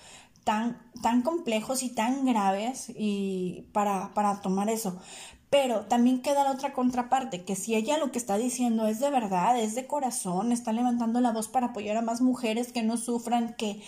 tan, 0.42 0.82
tan 1.00 1.22
complejos 1.22 1.84
y 1.84 1.90
tan 1.90 2.24
graves 2.24 2.90
y 2.96 3.68
para, 3.72 4.14
para 4.14 4.42
tomar 4.42 4.68
eso. 4.68 4.98
Pero 5.50 5.86
también 5.86 6.20
queda 6.20 6.44
la 6.44 6.52
otra 6.52 6.74
contraparte, 6.74 7.44
que 7.44 7.56
si 7.56 7.74
ella 7.74 7.96
lo 7.96 8.12
que 8.12 8.18
está 8.18 8.36
diciendo 8.36 8.86
es 8.86 9.00
de 9.00 9.10
verdad, 9.10 9.58
es 9.58 9.74
de 9.74 9.86
corazón, 9.86 10.52
está 10.52 10.72
levantando 10.72 11.20
la 11.20 11.32
voz 11.32 11.48
para 11.48 11.68
apoyar 11.68 11.96
a 11.96 12.02
más 12.02 12.20
mujeres 12.20 12.70
que 12.70 12.82
no 12.82 12.98
sufran, 12.98 13.54
que, 13.54 13.80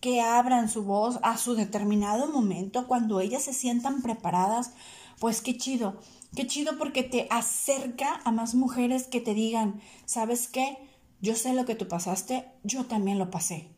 que 0.00 0.20
abran 0.20 0.68
su 0.68 0.84
voz 0.84 1.18
a 1.22 1.36
su 1.36 1.54
determinado 1.56 2.28
momento, 2.28 2.86
cuando 2.86 3.18
ellas 3.20 3.42
se 3.42 3.52
sientan 3.52 4.00
preparadas, 4.00 4.72
pues 5.18 5.40
qué 5.40 5.56
chido, 5.56 6.00
qué 6.36 6.46
chido 6.46 6.78
porque 6.78 7.02
te 7.02 7.26
acerca 7.30 8.20
a 8.24 8.30
más 8.30 8.54
mujeres 8.54 9.08
que 9.08 9.20
te 9.20 9.34
digan, 9.34 9.80
¿sabes 10.04 10.46
qué? 10.46 10.78
Yo 11.20 11.34
sé 11.34 11.52
lo 11.52 11.64
que 11.64 11.74
tú 11.74 11.88
pasaste, 11.88 12.46
yo 12.62 12.86
también 12.86 13.18
lo 13.18 13.28
pasé. 13.28 13.77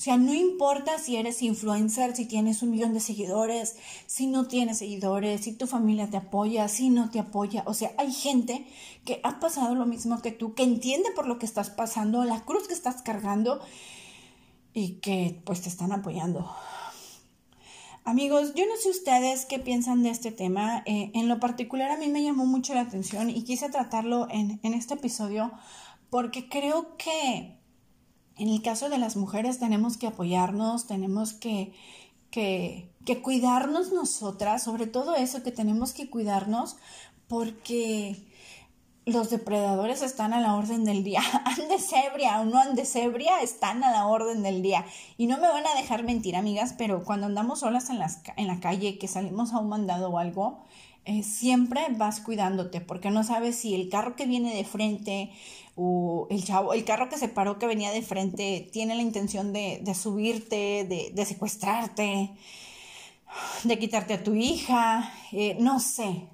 O 0.00 0.02
sea, 0.02 0.16
no 0.16 0.32
importa 0.32 0.98
si 0.98 1.16
eres 1.16 1.42
influencer, 1.42 2.16
si 2.16 2.24
tienes 2.24 2.62
un 2.62 2.70
millón 2.70 2.94
de 2.94 3.00
seguidores, 3.00 3.76
si 4.06 4.28
no 4.28 4.48
tienes 4.48 4.78
seguidores, 4.78 5.42
si 5.42 5.52
tu 5.52 5.66
familia 5.66 6.08
te 6.08 6.16
apoya, 6.16 6.68
si 6.68 6.88
no 6.88 7.10
te 7.10 7.18
apoya. 7.18 7.64
O 7.66 7.74
sea, 7.74 7.92
hay 7.98 8.10
gente 8.10 8.66
que 9.04 9.20
ha 9.24 9.40
pasado 9.40 9.74
lo 9.74 9.84
mismo 9.84 10.22
que 10.22 10.32
tú, 10.32 10.54
que 10.54 10.62
entiende 10.62 11.10
por 11.14 11.26
lo 11.26 11.38
que 11.38 11.44
estás 11.44 11.68
pasando, 11.68 12.24
la 12.24 12.46
cruz 12.46 12.66
que 12.66 12.72
estás 12.72 13.02
cargando 13.02 13.60
y 14.72 15.00
que 15.00 15.42
pues 15.44 15.60
te 15.60 15.68
están 15.68 15.92
apoyando. 15.92 16.50
Amigos, 18.04 18.54
yo 18.54 18.64
no 18.66 18.78
sé 18.82 18.88
ustedes 18.88 19.44
qué 19.44 19.58
piensan 19.58 20.02
de 20.02 20.08
este 20.08 20.32
tema. 20.32 20.82
Eh, 20.86 21.10
en 21.12 21.28
lo 21.28 21.40
particular 21.40 21.90
a 21.90 21.98
mí 21.98 22.08
me 22.08 22.22
llamó 22.22 22.46
mucho 22.46 22.72
la 22.72 22.80
atención 22.80 23.28
y 23.28 23.44
quise 23.44 23.68
tratarlo 23.68 24.28
en, 24.30 24.60
en 24.62 24.72
este 24.72 24.94
episodio 24.94 25.52
porque 26.08 26.48
creo 26.48 26.96
que 26.96 27.59
en 28.40 28.48
el 28.48 28.62
caso 28.62 28.88
de 28.88 28.98
las 28.98 29.16
mujeres 29.16 29.58
tenemos 29.58 29.98
que 29.98 30.06
apoyarnos, 30.06 30.86
tenemos 30.86 31.34
que, 31.34 31.72
que, 32.30 32.90
que 33.04 33.20
cuidarnos 33.20 33.92
nosotras, 33.92 34.62
sobre 34.62 34.86
todo 34.86 35.14
eso, 35.14 35.42
que 35.42 35.52
tenemos 35.52 35.92
que 35.92 36.08
cuidarnos 36.08 36.76
porque 37.28 38.26
los 39.04 39.28
depredadores 39.28 40.02
están 40.02 40.32
a 40.32 40.40
la 40.40 40.54
orden 40.54 40.84
del 40.84 41.04
día. 41.04 41.20
Andes 41.44 41.92
ebria 41.92 42.40
o 42.40 42.44
no 42.44 42.58
andes 42.58 42.96
ebria, 42.96 43.40
están 43.42 43.84
a 43.84 43.90
la 43.90 44.06
orden 44.06 44.42
del 44.42 44.62
día. 44.62 44.86
Y 45.18 45.26
no 45.26 45.36
me 45.36 45.48
van 45.48 45.66
a 45.66 45.74
dejar 45.74 46.02
mentir, 46.02 46.34
amigas, 46.34 46.74
pero 46.76 47.04
cuando 47.04 47.26
andamos 47.26 47.60
solas 47.60 47.90
en, 47.90 47.98
las, 47.98 48.22
en 48.36 48.46
la 48.46 48.60
calle, 48.60 48.98
que 48.98 49.08
salimos 49.08 49.52
a 49.52 49.58
un 49.58 49.68
mandado 49.68 50.10
o 50.10 50.18
algo, 50.18 50.64
eh, 51.06 51.22
siempre 51.22 51.86
vas 51.96 52.20
cuidándote, 52.20 52.80
porque 52.80 53.10
no 53.10 53.24
sabes 53.24 53.56
si 53.56 53.74
el 53.74 53.88
carro 53.88 54.16
que 54.16 54.26
viene 54.26 54.54
de 54.54 54.64
frente 54.64 55.30
o 55.82 56.26
el 56.28 56.44
chavo, 56.44 56.74
el 56.74 56.84
carro 56.84 57.08
que 57.08 57.16
se 57.16 57.28
paró 57.28 57.58
que 57.58 57.66
venía 57.66 57.90
de 57.90 58.02
frente 58.02 58.68
tiene 58.70 58.94
la 58.94 59.00
intención 59.00 59.54
de, 59.54 59.82
subirte, 59.94 60.84
de, 61.14 61.24
secuestrarte, 61.24 62.32
de 63.64 63.78
quitarte 63.78 64.12
a 64.12 64.22
tu 64.22 64.34
hija, 64.34 65.10
eh, 65.32 65.56
no 65.58 65.80
sé. 65.80 66.28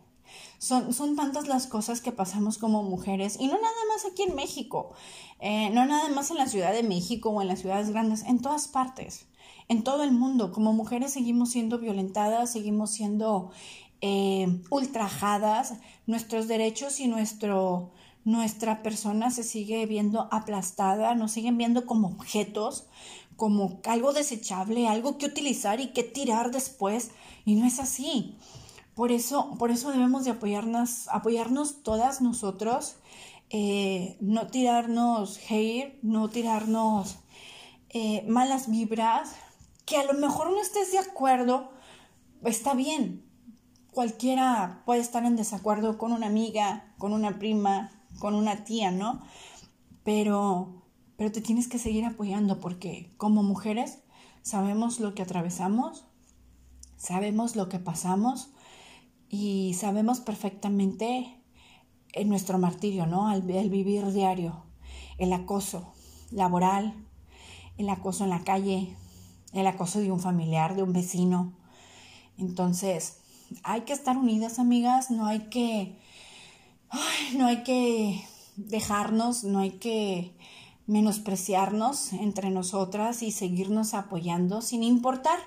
Son, 0.58 0.92
son, 0.92 1.14
tantas 1.14 1.46
las 1.46 1.68
cosas 1.68 2.00
que 2.00 2.10
pasamos 2.10 2.58
como 2.58 2.82
mujeres 2.82 3.36
y 3.38 3.46
no 3.46 3.52
nada 3.52 3.82
más 3.92 4.04
aquí 4.10 4.24
en 4.24 4.34
México, 4.34 4.94
eh, 5.38 5.70
no 5.70 5.86
nada 5.86 6.08
más 6.08 6.32
en 6.32 6.38
la 6.38 6.48
Ciudad 6.48 6.72
de 6.72 6.82
México 6.82 7.30
o 7.30 7.40
en 7.40 7.46
las 7.46 7.60
ciudades 7.60 7.90
grandes, 7.90 8.24
en 8.24 8.40
todas 8.40 8.66
partes, 8.66 9.26
en 9.68 9.84
todo 9.84 10.02
el 10.02 10.10
mundo. 10.10 10.50
Como 10.50 10.72
mujeres 10.72 11.12
seguimos 11.12 11.50
siendo 11.50 11.78
violentadas, 11.78 12.50
seguimos 12.50 12.90
siendo 12.90 13.52
eh, 14.00 14.60
ultrajadas, 14.70 15.74
nuestros 16.06 16.48
derechos 16.48 16.98
y 16.98 17.06
nuestro, 17.06 17.92
nuestra 18.26 18.82
persona 18.82 19.30
se 19.30 19.44
sigue 19.44 19.86
viendo 19.86 20.28
aplastada, 20.32 21.14
nos 21.14 21.30
siguen 21.30 21.56
viendo 21.58 21.86
como 21.86 22.08
objetos, 22.08 22.88
como 23.36 23.80
algo 23.84 24.12
desechable, 24.12 24.88
algo 24.88 25.16
que 25.16 25.26
utilizar 25.26 25.78
y 25.78 25.92
que 25.92 26.02
tirar 26.02 26.50
después, 26.50 27.12
y 27.44 27.54
no 27.54 27.64
es 27.64 27.78
así. 27.78 28.36
Por 28.96 29.12
eso, 29.12 29.54
por 29.60 29.70
eso 29.70 29.92
debemos 29.92 30.24
de 30.24 30.32
apoyarnos, 30.32 31.06
apoyarnos 31.12 31.84
todas 31.84 32.20
nosotros, 32.20 32.96
eh, 33.50 34.16
no 34.20 34.48
tirarnos 34.48 35.38
hate, 35.48 35.96
no 36.02 36.28
tirarnos 36.28 37.18
eh, 37.90 38.24
malas 38.26 38.68
vibras, 38.68 39.36
que 39.84 39.98
a 39.98 40.04
lo 40.04 40.14
mejor 40.14 40.50
no 40.50 40.60
estés 40.60 40.90
de 40.90 40.98
acuerdo, 40.98 41.70
está 42.42 42.74
bien, 42.74 43.24
cualquiera 43.92 44.82
puede 44.84 45.00
estar 45.00 45.24
en 45.24 45.36
desacuerdo 45.36 45.96
con 45.96 46.10
una 46.10 46.26
amiga, 46.26 46.92
con 46.98 47.12
una 47.12 47.38
prima, 47.38 47.92
con 48.18 48.34
una 48.34 48.64
tía, 48.64 48.90
¿no? 48.90 49.22
Pero, 50.04 50.82
pero 51.16 51.32
te 51.32 51.40
tienes 51.40 51.68
que 51.68 51.78
seguir 51.78 52.04
apoyando 52.04 52.60
porque 52.60 53.12
como 53.16 53.42
mujeres 53.42 53.98
sabemos 54.42 55.00
lo 55.00 55.14
que 55.14 55.22
atravesamos, 55.22 56.04
sabemos 56.96 57.56
lo 57.56 57.68
que 57.68 57.78
pasamos 57.78 58.50
y 59.28 59.74
sabemos 59.74 60.20
perfectamente 60.20 61.42
en 62.12 62.28
nuestro 62.28 62.58
martirio, 62.58 63.06
¿no? 63.06 63.32
El, 63.34 63.48
el 63.50 63.70
vivir 63.70 64.12
diario, 64.12 64.64
el 65.18 65.32
acoso 65.32 65.92
laboral, 66.30 66.94
el 67.76 67.88
acoso 67.90 68.24
en 68.24 68.30
la 68.30 68.44
calle, 68.44 68.96
el 69.52 69.66
acoso 69.66 70.00
de 70.00 70.12
un 70.12 70.20
familiar, 70.20 70.76
de 70.76 70.82
un 70.82 70.92
vecino. 70.92 71.52
Entonces, 72.38 73.18
hay 73.62 73.82
que 73.82 73.92
estar 73.92 74.16
unidas, 74.16 74.58
amigas, 74.58 75.10
no 75.10 75.26
hay 75.26 75.48
que, 75.48 75.98
no 77.36 77.46
hay 77.46 77.62
que 77.62 78.24
dejarnos, 78.56 79.44
no 79.44 79.58
hay 79.58 79.72
que 79.72 80.32
menospreciarnos 80.86 82.12
entre 82.12 82.50
nosotras 82.50 83.22
y 83.22 83.32
seguirnos 83.32 83.94
apoyando 83.94 84.62
sin 84.62 84.82
importar 84.82 85.38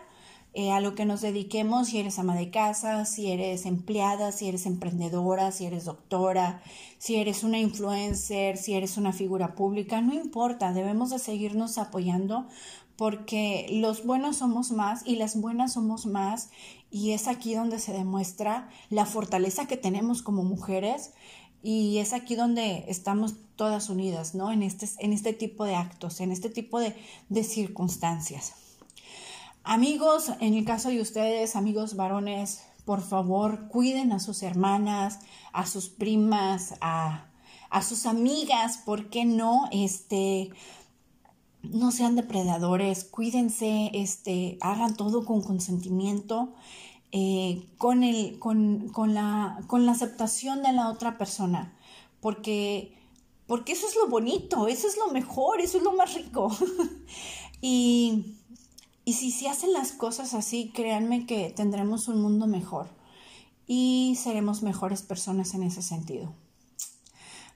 eh, 0.53 0.71
a 0.71 0.81
lo 0.81 0.95
que 0.95 1.05
nos 1.05 1.21
dediquemos, 1.21 1.89
si 1.89 1.99
eres 1.99 2.17
ama 2.17 2.35
de 2.35 2.49
casa, 2.49 3.05
si 3.05 3.31
eres 3.31 3.67
empleada, 3.67 4.31
si 4.31 4.49
eres 4.49 4.65
emprendedora, 4.65 5.51
si 5.51 5.67
eres 5.67 5.85
doctora, 5.85 6.63
si 6.97 7.17
eres 7.17 7.43
una 7.43 7.59
influencer, 7.59 8.57
si 8.57 8.73
eres 8.73 8.97
una 8.97 9.13
figura 9.13 9.53
pública, 9.53 10.01
no 10.01 10.13
importa, 10.15 10.73
debemos 10.73 11.11
de 11.11 11.19
seguirnos 11.19 11.77
apoyando 11.77 12.47
porque 12.99 13.65
los 13.71 14.03
buenos 14.03 14.35
somos 14.35 14.71
más 14.71 15.03
y 15.05 15.15
las 15.15 15.39
buenas 15.39 15.71
somos 15.71 16.05
más 16.05 16.49
y 16.91 17.11
es 17.11 17.29
aquí 17.29 17.53
donde 17.53 17.79
se 17.79 17.93
demuestra 17.93 18.69
la 18.89 19.05
fortaleza 19.05 19.67
que 19.67 19.77
tenemos 19.77 20.21
como 20.21 20.43
mujeres 20.43 21.13
Y 21.63 21.99
es 21.99 22.11
aquí 22.11 22.35
donde 22.35 22.83
estamos 22.89 23.35
todas 23.55 23.89
unidas, 23.89 24.35
¿no? 24.35 24.51
En 24.51 24.63
este, 24.63 24.85
en 24.99 25.13
este 25.13 25.31
tipo 25.31 25.63
de 25.63 25.75
actos, 25.75 26.19
en 26.19 26.31
este 26.31 26.49
tipo 26.49 26.79
de, 26.79 26.93
de 27.29 27.43
circunstancias. 27.45 28.53
Amigos, 29.63 30.31
en 30.41 30.53
el 30.53 30.65
caso 30.65 30.89
de 30.89 30.99
ustedes, 30.99 31.55
amigos 31.55 31.95
varones, 31.95 32.63
por 32.83 33.01
favor, 33.01 33.69
cuiden 33.69 34.11
a 34.11 34.19
sus 34.19 34.43
hermanas, 34.43 35.19
a 35.53 35.65
sus 35.65 35.87
primas, 35.87 36.75
a, 36.81 37.29
a 37.69 37.81
sus 37.81 38.05
amigas, 38.05 38.77
¿por 38.85 39.09
qué 39.09 39.23
no? 39.23 39.69
Este, 39.71 40.49
no 41.63 41.91
sean 41.91 42.15
depredadores, 42.15 43.03
cuídense, 43.03 43.91
este, 43.93 44.57
hagan 44.61 44.95
todo 44.95 45.25
con 45.25 45.41
consentimiento, 45.41 46.53
eh, 47.11 47.65
con, 47.77 48.03
el, 48.03 48.39
con, 48.39 48.89
con, 48.89 49.13
la, 49.13 49.61
con 49.67 49.85
la 49.85 49.91
aceptación 49.93 50.63
de 50.63 50.73
la 50.73 50.89
otra 50.89 51.17
persona, 51.17 51.77
porque, 52.21 52.95
porque 53.47 53.73
eso 53.73 53.87
es 53.87 53.95
lo 53.95 54.07
bonito, 54.07 54.67
eso 54.67 54.87
es 54.87 54.97
lo 54.97 55.11
mejor, 55.11 55.59
eso 55.61 55.77
es 55.77 55.83
lo 55.83 55.93
más 55.93 56.13
rico. 56.13 56.55
y, 57.61 58.35
y 59.05 59.13
si 59.13 59.31
se 59.31 59.49
hacen 59.49 59.73
las 59.73 59.91
cosas 59.91 60.33
así, 60.33 60.71
créanme 60.73 61.25
que 61.25 61.49
tendremos 61.49 62.07
un 62.07 62.21
mundo 62.21 62.47
mejor 62.47 62.87
y 63.67 64.17
seremos 64.21 64.63
mejores 64.63 65.01
personas 65.01 65.53
en 65.53 65.63
ese 65.63 65.81
sentido. 65.81 66.33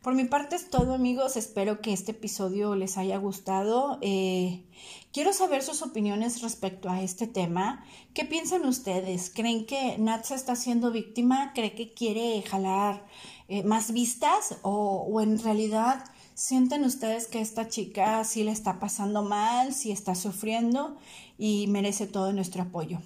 Por 0.04 0.16
mi 0.16 0.26
parte 0.26 0.58
es 0.58 0.70
todo 0.70 0.94
amigos, 0.94 1.38
espero 1.38 1.80
que 1.80 1.94
este 1.94 2.12
episodio 2.12 2.76
les 2.76 2.98
haya 2.98 3.16
gustado. 3.16 4.00
Eh, 4.02 4.66
quiero 5.14 5.32
saber 5.32 5.64
sus 5.64 5.82
opiniones 5.82 6.42
respecto 6.42 6.90
a 6.90 7.02
este 7.02 7.26
tema. 7.26 7.86
¿Qué 8.14 8.26
piensan 8.26 8.66
ustedes? 8.66 9.32
¿Creen 9.34 9.66
que 9.66 9.98
Nat 10.00 10.26
se 10.26 10.36
está 10.36 10.58
siendo 10.58 10.92
víctima? 10.92 11.54
¿Cree 11.56 11.74
que 11.74 11.94
quiere 11.94 12.42
jalar 12.42 13.06
eh, 13.48 13.64
más 13.64 13.94
vistas? 13.94 14.58
¿O, 14.62 15.08
¿O 15.10 15.22
en 15.22 15.42
realidad 15.42 16.04
sienten 16.34 16.84
ustedes 16.84 17.28
que 17.28 17.40
esta 17.40 17.70
chica 17.70 18.26
sí 18.26 18.44
le 18.44 18.52
está 18.52 18.82
pasando 18.82 19.24
mal, 19.24 19.74
sí 19.74 19.94
está 19.94 20.16
sufriendo 20.16 20.98
y 21.38 21.68
merece 21.68 22.08
todo 22.08 22.34
nuestro 22.34 22.64
apoyo? 22.64 23.00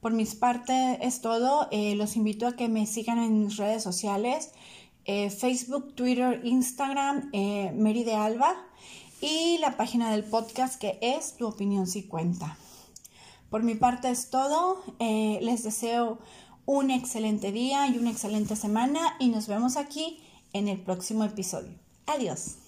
Por 0.00 0.12
mi 0.12 0.24
parte 0.24 0.98
es 1.02 1.20
todo. 1.20 1.68
Eh, 1.70 1.94
los 1.94 2.16
invito 2.16 2.46
a 2.46 2.56
que 2.56 2.68
me 2.68 2.86
sigan 2.86 3.18
en 3.18 3.44
mis 3.44 3.58
redes 3.58 3.82
sociales. 3.82 4.50
Eh, 5.12 5.28
Facebook, 5.28 5.96
Twitter, 5.96 6.40
Instagram, 6.44 7.30
eh, 7.32 7.72
Mary 7.76 8.04
de 8.04 8.14
Alba 8.14 8.54
y 9.20 9.58
la 9.58 9.76
página 9.76 10.12
del 10.12 10.22
podcast 10.22 10.80
que 10.80 11.00
es 11.02 11.36
Tu 11.36 11.48
opinión 11.48 11.88
si 11.88 12.04
cuenta. 12.04 12.56
Por 13.50 13.64
mi 13.64 13.74
parte 13.74 14.08
es 14.08 14.30
todo. 14.30 14.80
Eh, 15.00 15.40
les 15.42 15.64
deseo 15.64 16.20
un 16.64 16.92
excelente 16.92 17.50
día 17.50 17.88
y 17.88 17.98
una 17.98 18.12
excelente 18.12 18.54
semana 18.54 19.16
y 19.18 19.30
nos 19.30 19.48
vemos 19.48 19.76
aquí 19.76 20.22
en 20.52 20.68
el 20.68 20.80
próximo 20.80 21.24
episodio. 21.24 21.74
Adiós. 22.06 22.58